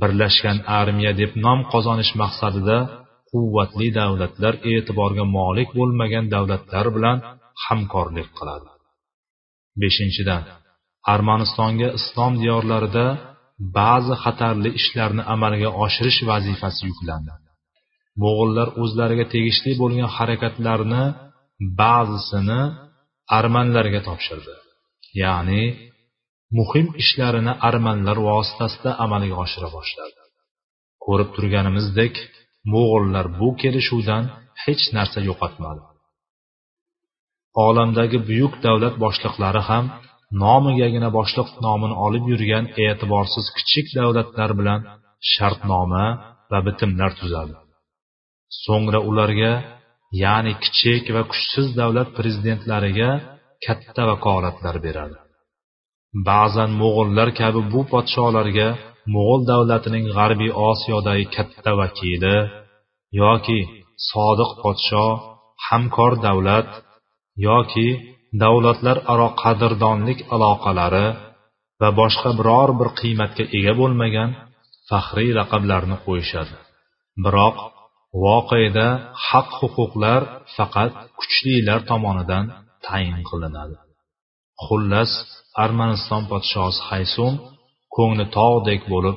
birlashgan 0.00 0.58
armiya 0.80 1.12
deb 1.20 1.32
nom 1.44 1.60
qozonish 1.72 2.12
maqsadida 2.22 2.78
quvvatli 3.30 3.88
davlatlar 4.00 4.54
e'tiborga 4.72 5.24
molik 5.38 5.68
bo'lmagan 5.78 6.24
davlatlar 6.34 6.86
bilan 6.96 7.18
hamkorlik 7.64 8.28
qiladi. 8.38 8.68
Beshinchidan 9.82 10.42
armanistonga 11.14 11.88
islom 11.98 12.32
diyorlarida 12.42 13.06
ba'zi 13.78 14.14
xatarli 14.22 14.70
ishlarni 14.80 15.22
amalga 15.34 15.70
oshirish 15.84 16.20
vazifasi 16.30 16.82
yuklandi. 16.90 17.32
Mo'g'ullar 18.22 18.68
o'zlariga 18.82 19.26
tegishli 19.34 19.72
bo'lgan 19.80 20.10
harakatlarni 20.16 21.04
ba'zisini 21.80 22.60
armanlarga 23.38 24.00
topshirdi. 24.08 24.54
Ya'ni 25.22 25.62
muhim 26.58 26.86
ishlarini 27.02 27.52
armanlar 27.68 28.18
vositasida 28.28 28.90
amalga 29.04 29.36
oshira 29.44 29.68
boshladi. 29.76 30.20
Ko'rib 31.04 31.30
turganimizdek 31.36 32.14
mo'g'ullar 32.72 33.26
bu 33.38 33.48
kelishuvdan 33.62 34.24
hech 34.64 34.84
narsa 34.96 35.18
yo'qotmadi. 35.28 35.82
Olamdagi 37.66 38.18
buyuk 38.28 38.54
davlat 38.66 38.94
boshliqlari 39.04 39.62
ham 39.68 39.84
nomigagina 40.42 41.08
boshliq 41.18 41.48
nomini 41.66 41.96
olib 42.06 42.24
yurgan 42.32 42.64
e'tiborsiz 42.84 43.46
kichik 43.56 43.86
davlatlar 43.98 44.50
bilan 44.58 44.80
shartnoma 45.32 46.06
va 46.50 46.58
bitimlar 46.66 47.10
tuzadi. 47.20 47.54
So'ngra 48.64 49.00
ularga 49.10 49.52
ya'ni 50.24 50.52
kichik 50.64 51.04
va 51.16 51.22
kuchsiz 51.30 51.66
davlat 51.80 52.08
prezidentlariga 52.18 53.10
katta 53.64 54.02
vakolatlar 54.10 54.76
beradi. 54.86 55.16
Ba'zan 56.28 56.70
mo'g'ullar 56.80 57.28
kabi 57.40 57.60
bu 57.72 57.80
podsholarga 57.92 58.68
mo'g'ul 59.14 59.42
davlatining 59.52 60.04
g'arbiy 60.16 60.52
osiyodagi 60.70 61.26
katta 61.36 61.72
vakili 61.80 62.36
yoki 63.22 63.60
sodiq 64.10 64.50
podsho 64.62 65.06
hamkor 65.66 66.12
davlat 66.26 66.68
yoki 67.48 67.88
davlatlararo 68.42 69.28
qadrdonlik 69.42 70.18
aloqalari 70.34 71.06
va 71.80 71.88
boshqa 72.00 72.30
biror 72.38 72.70
bir 72.80 72.88
qiymatga 73.00 73.44
ega 73.58 73.72
bo'lmagan 73.80 74.30
faxriy 74.88 75.30
laqablarni 75.38 75.96
qo'yishadi. 76.06 76.56
Biroq 77.24 77.56
voqeda 78.24 78.88
haq 79.28 79.48
huquqlar 79.60 80.22
faqat 80.56 80.92
kuchlilar 81.18 81.80
tomonidan 81.90 82.44
tayin 82.86 83.20
qilinadi. 83.30 83.76
Xullas 84.64 85.12
armaniston 85.64 86.22
podshosi 86.30 86.80
haysum 86.90 87.34
ko'ngli 87.96 88.26
tog'dek 88.38 88.82
bo'lib 88.92 89.16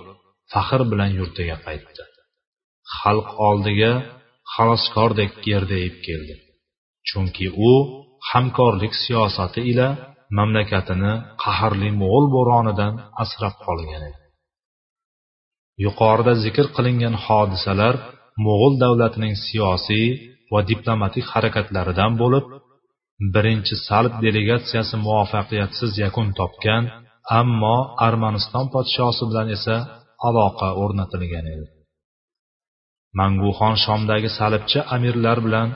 faxr 0.54 0.82
bilan 0.92 1.12
yurtiga 1.20 1.58
qaytdi. 1.66 2.04
Xalq 2.98 3.30
oldiga 3.50 3.94
xaloskordek 4.54 5.32
gerdayib 5.48 5.96
keldi. 6.08 6.36
Chunki 7.10 7.48
u 7.72 7.74
hamkorlik 8.32 8.94
siyosati 9.04 9.62
ila 9.72 9.88
mamlakatini 10.38 11.14
qahrli 11.44 11.90
mo'g'ul 12.02 12.26
bo'ronidan 12.36 12.94
asrab 13.24 13.56
qolgan 13.66 14.02
edi. 14.10 14.20
Yuqorida 15.86 16.34
zikr 16.44 16.66
qilingan 16.76 17.16
hodisalar 17.26 17.96
mo'g'ul 18.46 18.74
davlatining 18.84 19.36
siyosiy 19.46 20.08
va 20.54 20.60
diplomatik 20.72 21.26
harakatlaridan 21.34 22.14
bo'lib 22.22 22.46
birinchi 23.34 23.76
salb 23.88 24.14
delegatsiyasi 24.26 24.96
muvaffaqiyatsiz 25.06 25.92
yakun 26.06 26.28
topgan 26.40 26.84
ammo 27.40 27.78
armaniston 28.08 28.66
podshosi 28.74 29.24
bilan 29.30 29.48
esa 29.58 29.76
aloqa 30.28 30.70
o'rnatilgan 30.82 31.46
edi. 31.54 31.66
Manguxon 33.20 33.76
shomdagi 33.86 34.30
salibchi 34.40 34.80
amirlar 34.96 35.38
bilan 35.46 35.68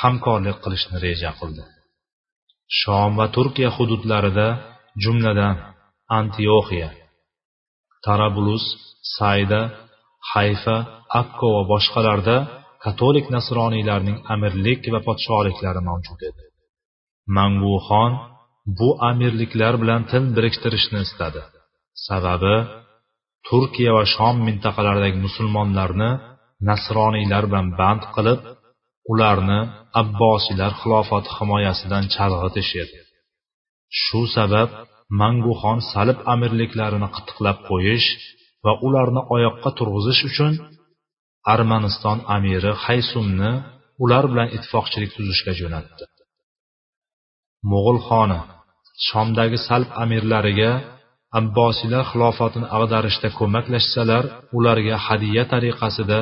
hamkorlik 0.00 0.56
qilishni 0.64 0.96
reja 1.06 1.30
qildi. 1.40 1.64
Shom 2.80 3.10
va 3.18 3.26
turkiya 3.36 3.70
hududlarida 3.76 4.48
jumladan 5.04 5.56
antioxiya 6.18 6.90
tarabulus 8.06 8.64
sayda 9.16 9.60
hayfa 10.32 10.76
akko 11.20 11.46
va 11.56 11.62
boshqalarda 11.72 12.36
katolik 12.84 13.26
nasroniylarning 13.36 14.18
amirlik 14.34 14.80
va 14.94 15.00
podsholiklari 15.08 15.80
mavjud 15.88 16.20
edi. 16.30 16.44
Manguxon 17.36 18.12
bu 18.78 18.88
amirliklar 19.10 19.74
bilan 19.82 20.02
til 20.10 20.24
biriktirishni 20.36 21.00
istadi. 21.06 21.42
Sababi 22.06 22.56
turkiya 23.48 23.92
va 23.98 24.04
shom 24.14 24.36
mintaqalaridagi 24.48 25.18
musulmonlarni 25.26 26.10
nasroniylar 26.70 27.44
bilan 27.50 27.66
band 27.80 28.02
qilib 28.14 28.40
ularni 29.12 29.60
abbosiylar 30.00 30.72
xilofati 30.80 31.28
himoyasidan 31.36 32.04
chalg'itish 32.14 32.72
edi. 32.82 32.98
Shu 34.02 34.20
sabab 34.36 34.70
manguxon 35.20 35.78
salib 35.92 36.18
amirliklarini 36.32 37.08
qitiqlab 37.16 37.58
qo'yish 37.68 38.08
va 38.64 38.72
ularni 38.86 39.22
oyoqqa 39.34 39.70
turg'izish 39.78 40.22
uchun 40.30 40.52
armaniston 41.54 42.18
amiri 42.36 42.72
haysumni 42.84 43.52
ular 44.02 44.24
bilan 44.32 44.48
ittifoqchilik 44.56 45.10
tuzishga 45.16 45.52
jo'natdi. 45.60 46.04
Mo'g'ul 47.70 47.98
xoni 48.08 48.40
shomdagi 49.08 49.58
salb 49.68 49.88
amirlariga 50.02 50.72
abbosiylar 51.38 52.04
xilofatini 52.10 52.66
ag'darishda 52.76 53.28
ko'maklashsalar 53.38 54.24
ularga 54.58 54.96
hadiya 55.06 55.44
tariqasida 55.52 56.18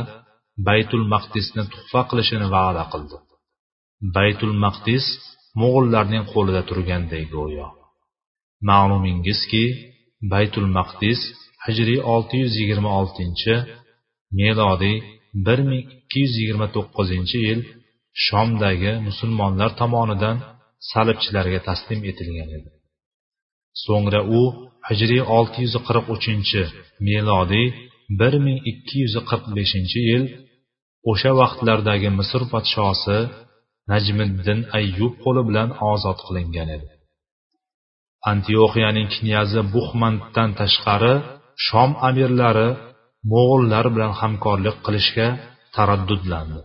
baytul 0.69 1.05
maqdisni 1.15 1.63
tuhfa 1.73 2.01
qilishini 2.09 2.47
va'da 2.57 2.85
qildi. 2.93 3.17
Baytul 4.17 4.55
maqdis 4.65 5.05
mo'g'ullarning 5.61 6.25
qo'lida 6.33 6.63
turganday 6.69 7.25
go'yo 7.37 7.67
ma'lumingizki 8.69 9.65
baytul 10.33 10.69
maqdis 10.79 11.21
hijriy 11.67 12.01
olti 12.15 12.37
yuz 12.43 12.55
yigirma 12.61 12.91
oltinchi 13.01 13.55
melodiy 14.39 14.97
bir 15.47 15.59
ming 15.69 15.83
ikki 15.97 16.19
yuz 16.25 16.35
yigirma 16.41 16.67
to'qqizinchi 16.77 17.39
yil 17.47 17.61
shomdagi 18.25 18.93
musulmonlar 19.07 19.71
tomonidan 19.81 20.37
salibchilarga 20.91 21.61
taslim 21.69 22.01
etilgan 22.11 22.51
edi. 22.59 22.71
So'ngra 23.85 24.21
u 24.39 24.43
hijriy 24.89 25.23
olti 25.37 25.59
yuz 25.65 25.75
qirq 25.87 26.07
uchinchi 26.17 26.63
melodiy 27.09 27.67
bir 28.21 28.35
ming 28.45 28.59
ikki 28.71 28.97
yuz 29.05 29.15
qirq 29.29 29.45
beshinchi 29.57 30.01
yil 30.11 30.25
o'sha 31.11 31.33
vaqtlardagi 31.41 32.09
misr 32.19 32.43
podshosi 32.53 33.19
najmiddin 33.91 34.61
ayyub 34.79 35.15
qo'li 35.25 35.43
bilan 35.49 35.69
ozod 35.93 36.19
qilingan 36.27 36.69
edi. 36.77 36.89
Antioxiyaning 38.33 39.09
knyazi 39.17 39.61
buxmanddan 39.75 40.51
tashqari 40.61 41.15
shom 41.67 41.91
amirlari 42.09 42.69
mo'g'ullar 43.33 43.85
bilan 43.95 44.13
hamkorlik 44.21 44.77
qilishga 44.87 45.29
taraddudlandi. 45.77 46.61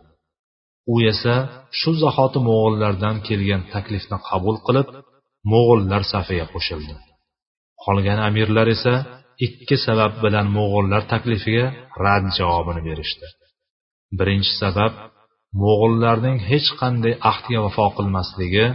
U 0.93 0.95
esa 1.12 1.36
shu 1.80 1.91
zahoti 2.04 2.39
mo'g'ullardan 2.47 3.15
kelgan 3.27 3.62
taklifni 3.73 4.17
qabul 4.30 4.58
qilib 4.67 4.88
mo'g'ullar 5.51 6.01
safiga 6.13 6.45
qo'shildi. 6.54 6.95
Qolgan 7.84 8.19
amirlar 8.27 8.67
esa 8.75 8.93
ikki 9.45 9.75
sabab 9.86 10.13
bilan 10.23 10.47
mo'g'ullar 10.58 11.01
taklifiga 11.13 11.65
rad 12.04 12.25
javobini 12.38 12.82
berishdi. 12.89 13.27
Birinchi 14.19 14.54
sabab 14.62 14.91
mo'g'ullarning 15.62 16.38
hech 16.50 16.69
qanday 16.82 17.13
ahdga 17.32 17.60
vafo 17.65 17.86
qilmasligi 17.97 18.65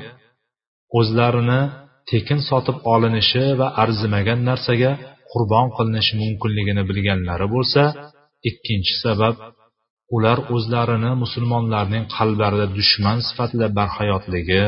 o'zlarini 0.99 1.61
tekin 2.11 2.41
sotib 2.49 2.77
olinishi 2.95 3.45
va 3.61 3.69
arzimagan 3.83 4.41
narsaga 4.49 4.93
qurbon 5.33 5.67
qilinishi 5.77 6.15
mumkinligini 6.23 6.83
bilganlari 6.91 7.47
bo'lsa 7.55 7.83
ikkinchi 8.51 8.95
sabab 9.05 9.35
ular 10.17 10.39
o'zlarini 10.55 11.13
musulmonlarning 11.23 12.05
qalblarida 12.17 12.67
dushman 12.79 13.19
sifatida 13.29 13.67
barhayotligi 13.79 14.65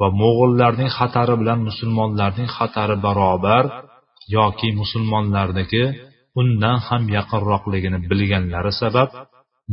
va 0.00 0.08
mo'g'ullarning 0.20 0.90
xatari 0.98 1.34
bilan 1.40 1.58
musulmonlarning 1.68 2.48
xatari 2.56 2.96
barobar 3.06 3.64
yoki 4.36 4.68
musulmonlarniki 4.80 5.84
undan 6.40 6.78
ham 6.86 7.02
yaqinroqligini 7.16 7.98
bilganlari 8.10 8.72
sabab 8.82 9.08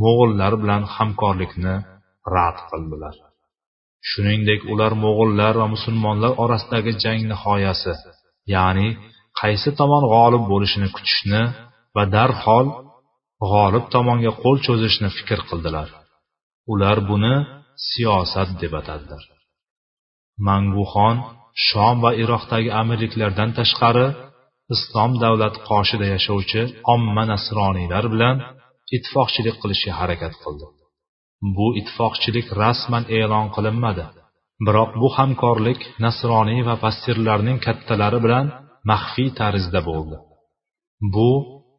mo'g'ullar 0.02 0.54
bilan 0.62 0.82
hamkorlikni 0.96 1.76
rad 2.36 2.58
qildilar 2.70 3.16
shuningdek 4.10 4.62
ular 4.74 4.92
mo'g'ullar 5.04 5.54
va 5.62 5.68
musulmonlar 5.76 6.32
orasidagi 6.44 6.92
jang 7.04 7.22
nihoyasi 7.32 7.94
ya'ni 8.54 8.88
qaysi 9.40 9.70
tomon 9.80 10.04
g'olib 10.14 10.44
bo'lishini 10.52 10.88
kutishni 10.96 11.42
va 11.96 12.04
darhol 12.16 12.68
g'olib 13.52 13.86
tomonga 13.94 14.32
qo'l 14.44 14.58
cho'zishni 14.66 15.10
fikr 15.18 15.40
qildilar. 15.50 15.90
Ular 16.74 16.98
buni 17.10 17.36
siyosat 17.90 18.50
deb 18.62 18.74
atadilar. 18.82 19.24
Manguxon 20.48 21.16
shom 21.68 21.96
va 22.04 22.12
iroqdagi 22.24 22.70
amirliklardan 22.82 23.50
tashqari 23.60 24.08
islom 24.76 25.12
davlati 25.24 25.60
qoshida 25.70 26.06
yashovchi 26.16 26.62
omma 26.94 27.24
nasroniylar 27.34 28.06
bilan 28.14 28.36
ittifoqchilik 28.96 29.56
qilishga 29.62 29.94
harakat 30.00 30.34
qildi. 30.44 30.66
Bu 31.56 31.68
ittifoqchilik 31.80 32.48
rasman 32.62 33.04
e'lon 33.20 33.48
qilinmadi. 33.56 34.06
Biroq 34.66 34.92
bu 35.02 35.08
hamkorlik 35.18 35.82
nasroniy 36.06 36.62
va 36.68 36.76
pastirlarning 36.84 37.58
kattalari 37.66 38.20
bilan 38.26 38.46
maxfiy 38.92 39.30
tarzda 39.40 39.80
bo'ldi. 39.90 40.18
Bu 41.16 41.30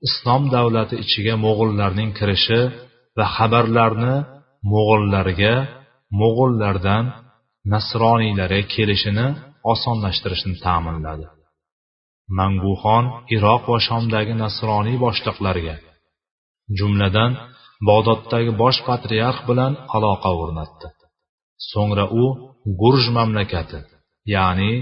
islom 0.09 0.43
davlati 0.55 0.95
ichiga 1.05 1.35
mo'g'ullarning 1.45 2.11
kirishi 2.19 2.61
va 3.19 3.27
xabarlarni 3.37 4.17
mo'g'ullarga 4.73 5.55
mo'g'ullardan 6.21 7.05
nasroniylarga 7.75 8.63
kelishini 8.75 9.27
osonlashtirishni 9.73 10.55
ta'minladi. 10.67 11.27
Manguxon 12.39 13.05
iroq 13.37 13.63
va 13.73 13.79
shomdagi 13.89 14.35
nasroniy 14.45 14.97
boshliqlarga 15.05 15.77
jumladan 16.79 17.33
bog'doddagi 17.89 18.53
bosh 18.63 18.81
patriarx 18.89 19.39
bilan 19.49 19.73
aloqa 19.97 20.31
o'rnatdi. 20.43 20.87
So'ngra 21.71 22.05
u 22.23 22.25
gurj 22.81 23.05
mamlakati 23.19 23.79
ya'ni 24.35 24.73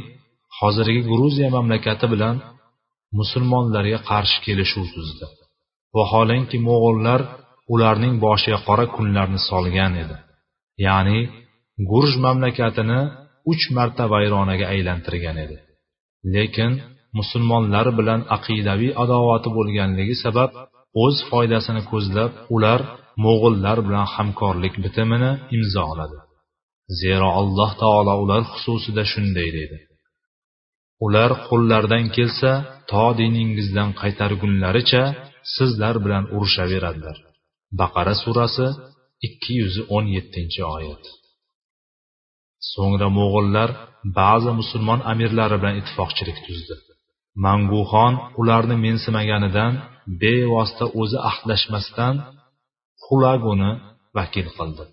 hozirgi 0.58 1.02
gruziya 1.10 1.48
mamlakati 1.56 2.06
bilan 2.14 2.36
musulmonlarga 3.18 3.98
qarshi 4.10 4.38
kelishuv 4.46 4.86
tuzdi. 4.94 5.26
Vaholanki 5.96 6.58
mo'g'ullar 6.68 7.20
ularning 7.74 8.14
boshiga 8.24 8.58
qora 8.66 8.86
kunlarni 8.96 9.40
solgan 9.48 9.92
edi. 10.02 10.16
Ya'ni 10.86 11.18
gurj 11.90 12.12
mamlakatini 12.24 13.00
uch 13.52 13.64
marta 13.76 14.04
vayronaga 14.14 14.66
aylantirgan 14.74 15.36
edi. 15.44 15.56
Lekin 16.34 16.72
musulmonlar 17.18 17.86
bilan 17.98 18.20
aqidaviy 18.36 18.92
adovati 19.02 19.48
bo'lganligi 19.56 20.14
sabab 20.24 20.50
o'z 21.04 21.16
foydasini 21.30 21.82
ko'zlab 21.90 22.32
ular 22.54 22.80
mo'g'ullar 23.24 23.78
bilan 23.86 24.06
hamkorlik 24.14 24.74
bitimini 24.84 25.32
imzoladi 25.56 26.18
zero 27.00 27.28
alloh 27.40 27.70
taolo 27.82 28.14
ular 28.24 28.42
xususida 28.52 29.02
shunday 29.12 29.48
dedi 29.58 29.78
ular 31.06 31.30
qo'llaridan 31.48 32.04
kelsa 32.16 32.50
to 32.90 33.04
diningizdan 33.20 33.90
qaytargunlaricha 34.00 35.04
sizlar 35.54 35.94
bilan 36.04 36.24
urushaveradilar 36.36 37.16
baqara 37.80 38.14
surasi 38.22 38.66
ikki 39.26 39.52
yuz 39.62 39.76
o'n 39.96 40.06
yettinchi 40.16 40.62
oyat. 40.76 41.04
So'ngra 42.72 43.08
mo'g'ullar 43.18 43.70
ba'zi 44.18 44.50
musulmon 44.60 45.00
amirlari 45.12 45.56
bilan 45.60 45.76
ittifoqchilik 45.80 46.38
tuzdi. 46.46 46.74
Manguxon 47.44 48.14
ularni 48.40 48.76
mensimaganidan 48.86 49.72
bevosita 50.22 50.86
o'zi 51.00 51.18
ahdlashmasdan 51.30 52.14
xulaguni 53.04 53.72
vakil 54.16 54.48
qildi. 54.56 54.84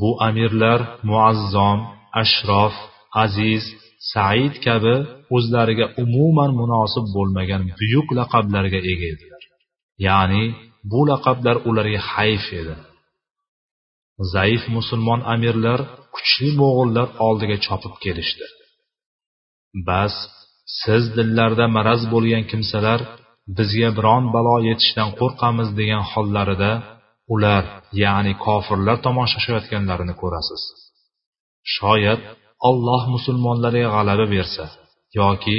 Bu 0.00 0.10
amirlar 0.28 0.80
muazzom 1.08 1.78
ashrof 2.22 2.74
aziz 3.24 3.64
said 4.12 4.54
kabi 4.66 4.96
o'zlariga 5.36 5.86
umuman 6.02 6.50
munosib 6.60 7.06
bo'lmagan 7.16 7.62
buyuk 7.80 8.08
laqablarga 8.18 8.80
ega 8.92 9.06
edilar. 9.14 9.42
Ya'ni 10.06 10.44
bu 10.90 11.00
laqablar 11.10 11.56
ularga 11.68 12.00
hayf 12.12 12.46
edi. 12.60 12.74
Zaif 14.34 14.62
musulmon 14.76 15.20
amirlar 15.34 15.80
kuchli 16.14 16.50
mo'g'ullar 16.60 17.08
oldiga 17.26 17.56
chopib 17.66 17.94
kelishdi. 18.04 18.46
Bas 19.88 20.14
siz 20.80 21.04
dillarda 21.16 21.66
maraz 21.76 22.02
bo'lgan 22.12 22.44
kimsalar 22.50 23.00
bizga 23.58 23.90
biron 23.98 24.24
balo 24.34 24.56
yetishdan 24.68 25.10
qo'rqamiz 25.20 25.68
degan 25.78 26.02
hollarida 26.12 26.72
ular 27.34 27.64
ya'ni 28.02 28.32
kofirlar 28.46 28.96
tomon 29.06 29.28
shoshayotganlarini 29.34 30.14
ko'rasiz. 30.22 30.62
Shoyat 31.76 32.22
olloh 32.68 33.02
musulmonlarga 33.14 33.88
g'alaba 33.94 34.26
bersa 34.34 34.64
yoki 35.20 35.56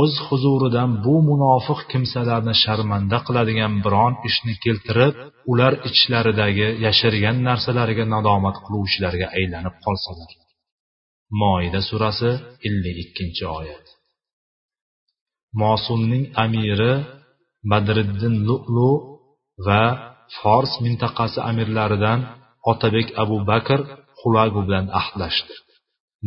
o'z 0.00 0.14
huzuridan 0.26 0.90
bu 1.04 1.14
munofiq 1.30 1.80
kimsalarni 1.92 2.54
sharmanda 2.64 3.18
qiladigan 3.26 3.74
biron 3.84 4.12
ishni 4.28 4.54
keltirib 4.64 5.14
ular 5.52 5.72
ichlaridagi 5.90 6.68
yashirgan 6.86 7.36
narsalariga 7.48 8.04
nadomat 8.14 8.56
qiluvchilarga 8.64 9.26
aylanib 9.38 9.76
qolsalar. 9.84 10.30
Moida 11.40 11.80
surasi 11.88 12.30
ellik 12.66 12.96
ikkinchi 13.04 13.44
oyat. 13.58 13.86
Mosumning 15.62 16.24
amiri 16.44 16.92
badriddin 17.70 18.34
lu'lu 18.48 18.92
va 19.66 19.84
fors 20.38 20.72
mintaqasi 20.84 21.38
amirlaridan 21.50 22.20
otabek 22.70 23.08
abu 23.22 23.36
bakr 23.50 23.80
xulagu 24.20 24.60
bilan 24.66 24.86
ahdlashdi. 25.00 25.54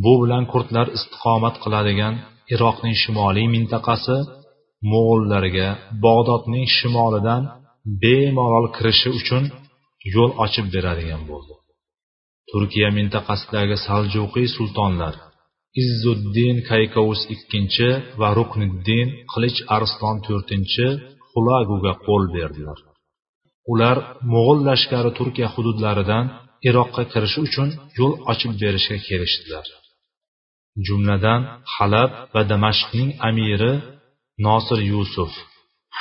Bu 0.03 0.13
bilan 0.21 0.43
kurdlar 0.51 0.87
istiqomat 0.97 1.55
qiladigan 1.63 2.15
iroqning 2.53 2.95
shimoliy 3.03 3.47
mintaqasi 3.55 4.17
mo'g'ullarga 4.91 5.69
bog'dodning 6.05 6.65
shimolidan 6.77 7.43
bemalol 8.03 8.67
kirishi 8.75 9.09
uchun 9.19 9.43
yo'l 10.15 10.31
ochib 10.45 10.67
beradigan 10.75 11.23
bo'ldi. 11.29 11.53
Turkiya 12.49 12.89
mintaqasidagi 12.99 13.75
saljuqiy 13.87 14.47
sultonlar 14.57 15.15
izzuddin 15.81 16.57
kaykovus 16.69 17.21
ikkinchi 17.35 17.89
va 18.19 18.29
rukniddin 18.39 19.07
qilich 19.31 19.59
arslon 19.75 20.17
to'rtinchi 20.27 20.87
xulaguga 21.33 21.93
qo'l 22.05 22.23
berdilar. 22.35 22.79
Ular 23.71 23.97
mo'g'ul 24.33 24.59
lashkari 24.69 25.11
turkiya 25.17 25.47
hududlaridan 25.55 26.25
iroqqa 26.69 27.03
kirishi 27.11 27.39
uchun 27.47 27.69
yo'l 27.97 28.13
ochib 28.31 28.51
berishga 28.61 28.97
kelishdilar. 29.07 29.67
Jumladan 30.85 31.41
halab 31.75 32.11
va 32.33 32.41
damashqning 32.51 33.09
amiri 33.29 33.73
nosir 34.47 34.79
yusuf 34.93 35.31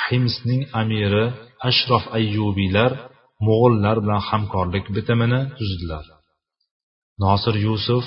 himsning 0.05 0.61
amiri 0.81 1.25
ashrof 1.69 2.03
ayyubiylar 2.17 2.91
mo'g'ullar 3.45 3.97
bilan 4.03 4.21
hamkorlik 4.29 4.85
bitimini 4.95 5.41
tuzdilar. 5.57 6.05
Nosir 7.23 7.55
yusuf 7.67 8.03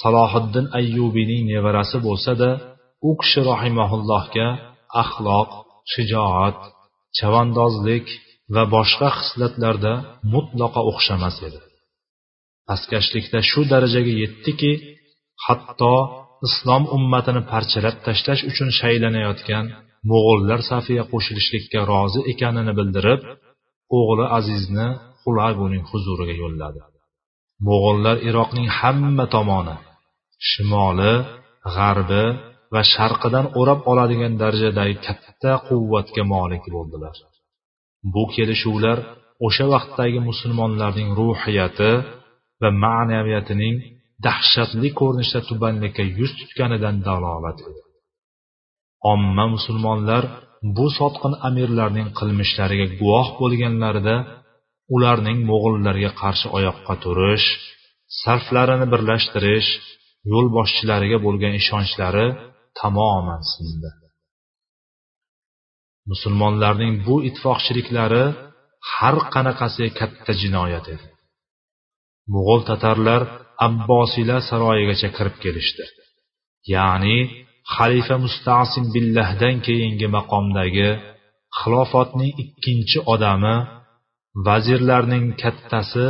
salohiddin 0.00 0.66
ayyubiyning 0.78 1.42
nevarasi 1.52 1.98
bo'lsa 2.06 2.32
da 2.42 2.50
u 3.08 3.10
kishi 3.20 3.40
rohimaullohga 3.50 4.48
axloq 5.02 5.50
shijoat 5.92 6.58
chavandozlik 7.18 8.06
va 8.54 8.62
boshqa 8.74 9.08
xislatlarda 9.18 9.92
mutlaqo 10.34 10.80
o'xshamas 10.90 11.36
edi. 11.48 11.60
Pastkashlikda 12.68 13.38
shu 13.50 13.60
darajaga 13.72 14.12
yetdiki 14.22 14.72
hatto 15.46 15.94
islom 16.46 16.82
ummatini 16.96 17.42
parchalab 17.52 17.96
tashlash 18.06 18.42
uchun 18.50 18.68
shaylanayotgan 18.80 19.64
mo'g'ullar 20.10 20.60
safiga 20.70 21.04
qo'shilishlikka 21.12 21.80
rozi 21.92 22.20
ekanini 22.32 22.72
bildirib 22.78 23.20
o'g'li 23.98 24.26
azizni 24.38 24.88
xulaguning 25.22 25.84
huzuriga 25.90 26.34
yo'lladi. 26.42 26.80
Mo'g'ullar 27.66 28.16
iroqning 28.28 28.68
hamma 28.78 29.26
tomoni 29.34 29.76
shimoli 30.50 31.14
g'arbi 31.74 32.24
va 32.74 32.82
sharqidan 32.94 33.46
o'rab 33.60 33.80
oladigan 33.90 34.34
darajadagi 34.42 34.96
katta 35.06 35.52
quvvatga 35.68 36.22
molik 36.34 36.64
bo'ldilar. 36.74 37.16
Bu 38.14 38.22
kelishuvlar 38.34 38.98
o'sha 39.46 39.66
vaqtdagi 39.74 40.20
musulmonlarning 40.28 41.10
ruhiyati 41.20 41.92
va 42.62 42.70
ma'naviyatining 42.84 43.76
dahshatli 44.26 44.88
ko'rinishda 45.00 45.40
tubanlikka 45.48 46.04
yuz 46.18 46.32
tutganidan 46.40 46.96
dalolat 47.08 47.58
edi. 47.68 47.80
Omma 49.12 49.44
musulmonlar 49.54 50.24
bu 50.76 50.86
sotqin 50.98 51.34
amirlarning 51.48 52.08
qilmishlariga 52.18 52.86
guvoh 53.00 53.28
bo'lganlarida 53.40 54.16
ularning 54.94 55.38
mo'g'ullarga 55.50 56.10
qarshi 56.22 56.46
oyoqqa 56.58 56.94
turish 57.04 57.46
sarflarini 58.22 58.86
birlashtirish 58.92 59.70
yo'lboshchilariga 60.32 61.18
bo'lgan 61.26 61.54
ishonchlari 61.60 62.26
tamoman 62.78 63.42
sindi. 63.52 63.90
Musulmonlarning 66.10 66.94
bu 67.06 67.14
ittifoqchiliklari 67.28 68.24
har 68.92 69.16
qanaqasi 69.34 69.86
katta 69.98 70.32
jinoyat 70.40 70.86
edi. 70.94 71.06
Mo'g'ul 72.32 72.60
tatarlar 72.70 73.22
abbosiylar 73.66 74.40
saroyigacha 74.50 75.08
kirib 75.16 75.36
kelishdi. 75.44 75.84
Ya'ni 76.74 77.18
xalifa 77.74 78.16
mustasim 78.24 78.84
billahdan 78.94 79.56
keyingi 79.66 80.08
maqomdagi 80.16 80.90
xilofatning 81.58 82.32
ikkinchi 82.44 82.98
odami 83.14 83.56
vazirlarning 84.46 85.26
kattasi 85.42 86.08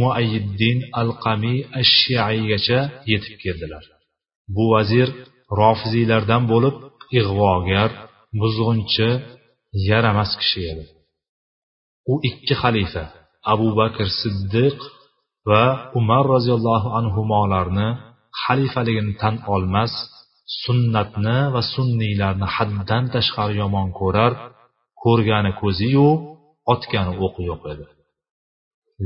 muayyiddin 0.00 0.78
al 1.00 1.10
qamiy 1.24 1.58
ashshiaygacha 1.80 2.80
yetib 3.10 3.34
keldilar. 3.44 3.84
Bu 4.54 4.64
vazir 4.74 5.08
rofiziylardan 5.58 6.42
bo'lib 6.52 6.76
ig'vogar 7.18 7.90
buzg'unchi 8.40 9.08
yaramas 9.88 10.32
kishi 10.40 10.60
edi. 10.72 10.84
U 12.12 12.14
ikki 12.28 12.54
xalifa 12.62 13.04
abu 13.52 13.68
bakr 13.80 14.06
siddiq 14.20 14.76
va 15.50 15.64
umar 15.98 16.24
roziyallohu 16.34 16.88
anhularni 16.98 17.88
xalifaligini 18.42 19.12
tan 19.22 19.34
olmas 19.54 19.92
sunnatni 20.62 21.38
va 21.54 21.62
sunniylarni 21.74 22.46
haddan 22.56 23.04
tashqari 23.14 23.54
yomon 23.62 23.88
ko'rar 24.00 24.32
ko'rgani 25.02 25.52
ko'ziyu 25.60 26.08
otgani 26.72 27.12
o'qi 27.24 27.42
yo'q 27.50 27.62
edi. 27.72 27.84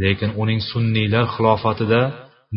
Lekin 0.03 0.31
uning 0.43 0.61
sunniylar 0.71 1.25
xilofatida 1.35 2.01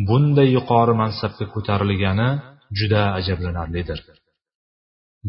bunday 0.08 0.48
yuqori 0.56 0.94
mansabga 1.02 1.44
ko'tarilgani 1.54 2.30
juda 2.78 3.02
ajablanarlidir. 3.18 3.98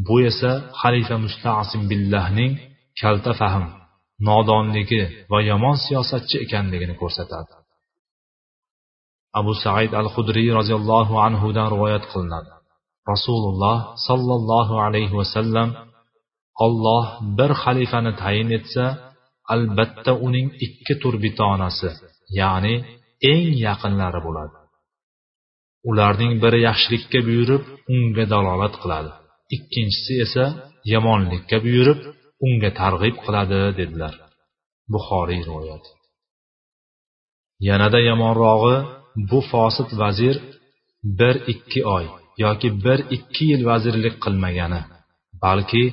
Bu 0.08 0.16
esa 0.30 0.52
xalifa 0.82 1.16
mustasim 1.26 1.82
billahning 1.92 2.54
kalta 3.02 3.32
fahm 3.42 3.66
nodonligi 4.28 5.04
va 5.32 5.40
yomon 5.50 5.78
siyosatchi 5.86 6.36
ekanligini 6.46 6.96
ko'rsatadi. 7.02 7.54
Abu 9.40 9.54
said 9.64 9.92
al 10.02 10.08
hudriy 10.14 10.50
roziyallohu 10.60 11.14
anhudan 11.28 11.68
rivoyat 11.74 12.06
qilinadi. 12.12 12.52
Rasululloh 13.12 13.78
sollallohu 14.08 14.76
alayhi 14.86 15.16
vasallam 15.22 15.70
olloh 16.66 17.06
bir 17.38 17.52
xalifani 17.64 18.12
tayin 18.22 18.50
etsa 18.60 18.86
albatta 19.54 20.12
uning 20.28 20.48
ikki 20.66 20.94
turbitonasi 21.04 21.90
ya'ni 22.40 22.76
eng 23.32 23.48
yaqinlari 23.68 24.20
bo'ladi. 24.28 24.56
Ularning 25.90 26.34
biri 26.44 26.60
yaxshilikka 26.68 27.20
buyurib 27.28 27.64
unga 27.94 28.26
dalolat 28.34 28.76
qiladi. 28.82 29.12
Ikkinchisi 29.56 30.14
esa 30.26 30.46
yomonlikka 30.94 31.58
buyurib 31.66 32.00
unga 32.46 32.70
targ'ib 32.82 33.16
qiladi 33.26 33.60
dedilar. 33.80 34.14
Buxoriy 34.94 35.42
rivoyati 35.48 35.92
yanada 37.68 38.00
yomonrog'i 38.10 38.76
bu 39.30 39.40
fosit 39.52 39.90
vazir 40.02 40.36
bir 41.20 41.36
ikki 41.54 41.82
oy 41.96 42.06
yoki 42.44 42.70
bir 42.86 43.00
ikki 43.16 43.44
yil 43.52 43.62
vazirlik 43.70 44.16
qilmagani 44.24 44.82
balki 45.44 45.84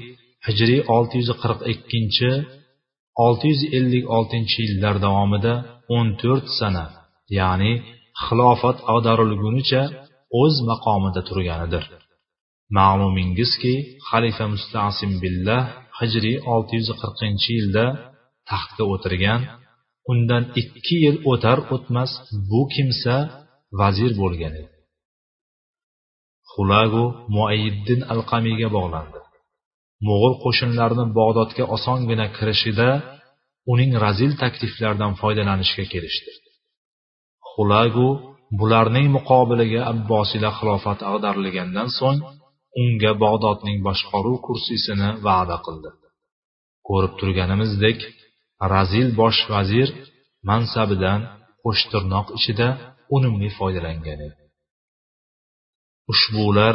hijriy 0.47 0.81
olti 0.97 1.15
yuz 1.21 1.31
qirq 1.43 1.61
ikkinchi 1.73 2.31
olti 3.25 3.47
yuz 3.53 3.63
ellik 3.79 4.05
oltinchi 4.17 4.59
yillar 4.67 4.97
davomida 5.07 5.55
o'n 5.97 6.09
to'rt 6.21 6.47
sana 6.61 6.85
ya'ni 7.39 7.73
xilofat 8.25 8.79
ag'darilgunicha 8.93 9.83
o'z 10.41 10.55
maqomida 10.71 11.21
turganidir. 11.29 11.85
Ma'lumingizki 12.79 13.75
xalifa 14.09 14.47
mustasim 14.55 15.13
billah 15.23 15.63
hijriy 15.99 16.37
olti 16.55 16.73
yuz 16.81 16.89
qirqinchi 17.01 17.51
yilda 17.59 17.87
taxtga 18.51 18.85
o'tirgan 18.95 19.41
undan 20.13 20.45
ikki 20.61 20.97
yil 21.05 21.17
o'tar 21.33 21.59
o'tmas 21.75 22.11
bu 22.51 22.63
kimsa 22.75 23.15
vazir 23.81 24.13
bo'lgan 24.21 24.55
edi. 24.61 24.75
Xulagu 26.53 27.05
muayiddin 27.37 28.01
alqamiyga 28.13 28.69
bog'landi. 28.77 29.21
Mo'g'ul 30.07 30.35
qo'shinlarini 30.45 31.07
bog'dodga 31.19 31.65
osongina 31.77 32.27
kirishida 32.37 32.89
uning 33.73 33.93
razil 34.05 34.33
takliflaridan 34.43 35.13
foydalanishga 35.21 35.85
kelishdi. 35.95 36.33
Xulagu 37.57 38.09
bularning 38.59 39.09
muqobiliga 39.17 39.81
abbosiylar 39.93 40.53
xilofati 40.59 41.03
ag'darilgandan 41.13 41.89
so'ng 41.99 42.19
unga 42.83 43.13
bog'dodning 43.23 43.79
boshqaruv 43.87 44.37
kursisini 44.47 45.11
va'da 45.27 45.57
qildi. 45.67 45.91
Ko'rib 46.89 47.13
turganimizdek 47.21 47.99
razil 48.73 49.09
bosh 49.21 49.41
vazir 49.53 49.89
mansabidan 50.49 51.21
qo'shtirnoq 51.65 52.27
ichida 52.39 52.69
unumli 53.17 53.49
foydalangan 53.59 54.19
edi. 54.27 54.37
Ushbular 56.13 56.75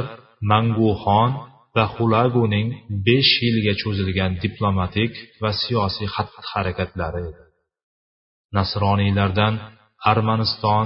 manguxon 0.52 1.32
va 1.76 1.86
xulaguning 1.96 2.68
besh 3.08 3.34
yilga 3.46 3.74
cho'zilgan 3.82 4.32
diplomatik 4.44 5.14
va 5.42 5.52
siyosiy 5.62 6.08
xatti 6.16 6.40
harakatlari 6.52 7.22
edi. 7.30 7.44
Nasroniylardan 8.58 9.54
armaniston 10.10 10.86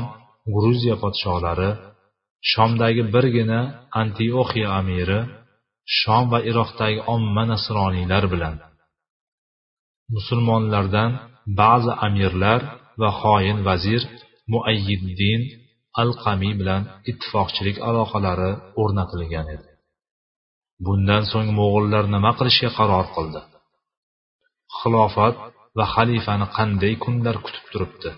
gruziya 0.55 0.95
podsholari 1.03 1.71
shomdagi 2.51 3.03
birgina 3.13 3.59
antioxiya 4.01 4.67
amiri 4.79 5.19
shom 5.97 6.23
va 6.31 6.39
iroqdagi 6.49 6.99
omma 7.15 7.43
nasroniylar 7.51 8.23
bilan. 8.33 8.55
Musulmonlardan 10.15 11.11
ba'zi 11.59 11.91
amirlar 12.07 12.61
va 13.01 13.09
xoin 13.21 13.57
vazir 13.67 14.01
muayyiddin 14.53 15.41
al 16.01 16.11
qamiy 16.23 16.53
bilan 16.59 16.83
ittifoqchilik 17.09 17.77
aloqalari 17.89 18.51
o'rnatilgan 18.81 19.47
edi. 19.55 19.69
Bundan 20.85 21.23
so'ng 21.31 21.49
mo'g'ullar 21.59 22.05
nima 22.15 22.31
qilishga 22.37 22.69
qaror 22.77 23.05
qildi? 23.15 23.41
Xilofat 24.77 25.35
va 25.77 25.85
xalifani 25.95 26.47
qanday 26.57 26.93
kunlar 27.03 27.35
kutib 27.45 27.65
turibdi? 27.71 28.09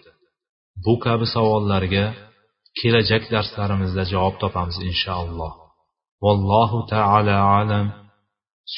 bu 0.84 0.92
kabi 1.04 1.26
savollarga 1.34 2.04
kelajak 2.78 3.22
darslarimizda 3.34 4.02
javob 4.12 4.34
topamiz 4.42 4.76
inshaalloh 4.90 5.52
vallohu 6.24 6.78
taala 6.94 7.36
alam 7.60 7.86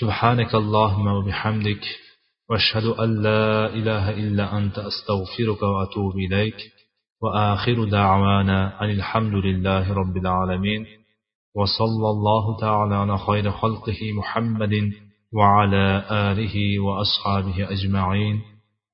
سبحانك 0.00 0.54
اللهم 0.54 1.06
وبحمدك 1.06 1.84
واشهد 2.50 2.86
ان 3.02 3.10
لا 3.22 3.66
اله 3.78 4.10
الا 4.10 4.44
انت 4.58 4.76
استغفرك 4.78 5.62
واتوب 5.62 6.14
اليك 6.16 6.58
واخر 7.22 7.84
دعوانا 7.84 8.58
ان 8.82 8.90
الحمد 8.90 9.34
لله 9.46 9.92
رب 10.00 10.16
العالمين 10.16 10.86
وصلى 11.54 12.08
الله 12.14 12.44
تعالى 12.60 12.94
على 12.94 13.18
خير 13.18 13.50
خلقه 13.50 14.00
محمد 14.18 14.92
وعلى 15.38 16.04
آله 16.10 16.56
وأصحابه 16.86 17.56
أجمعين 17.74 18.36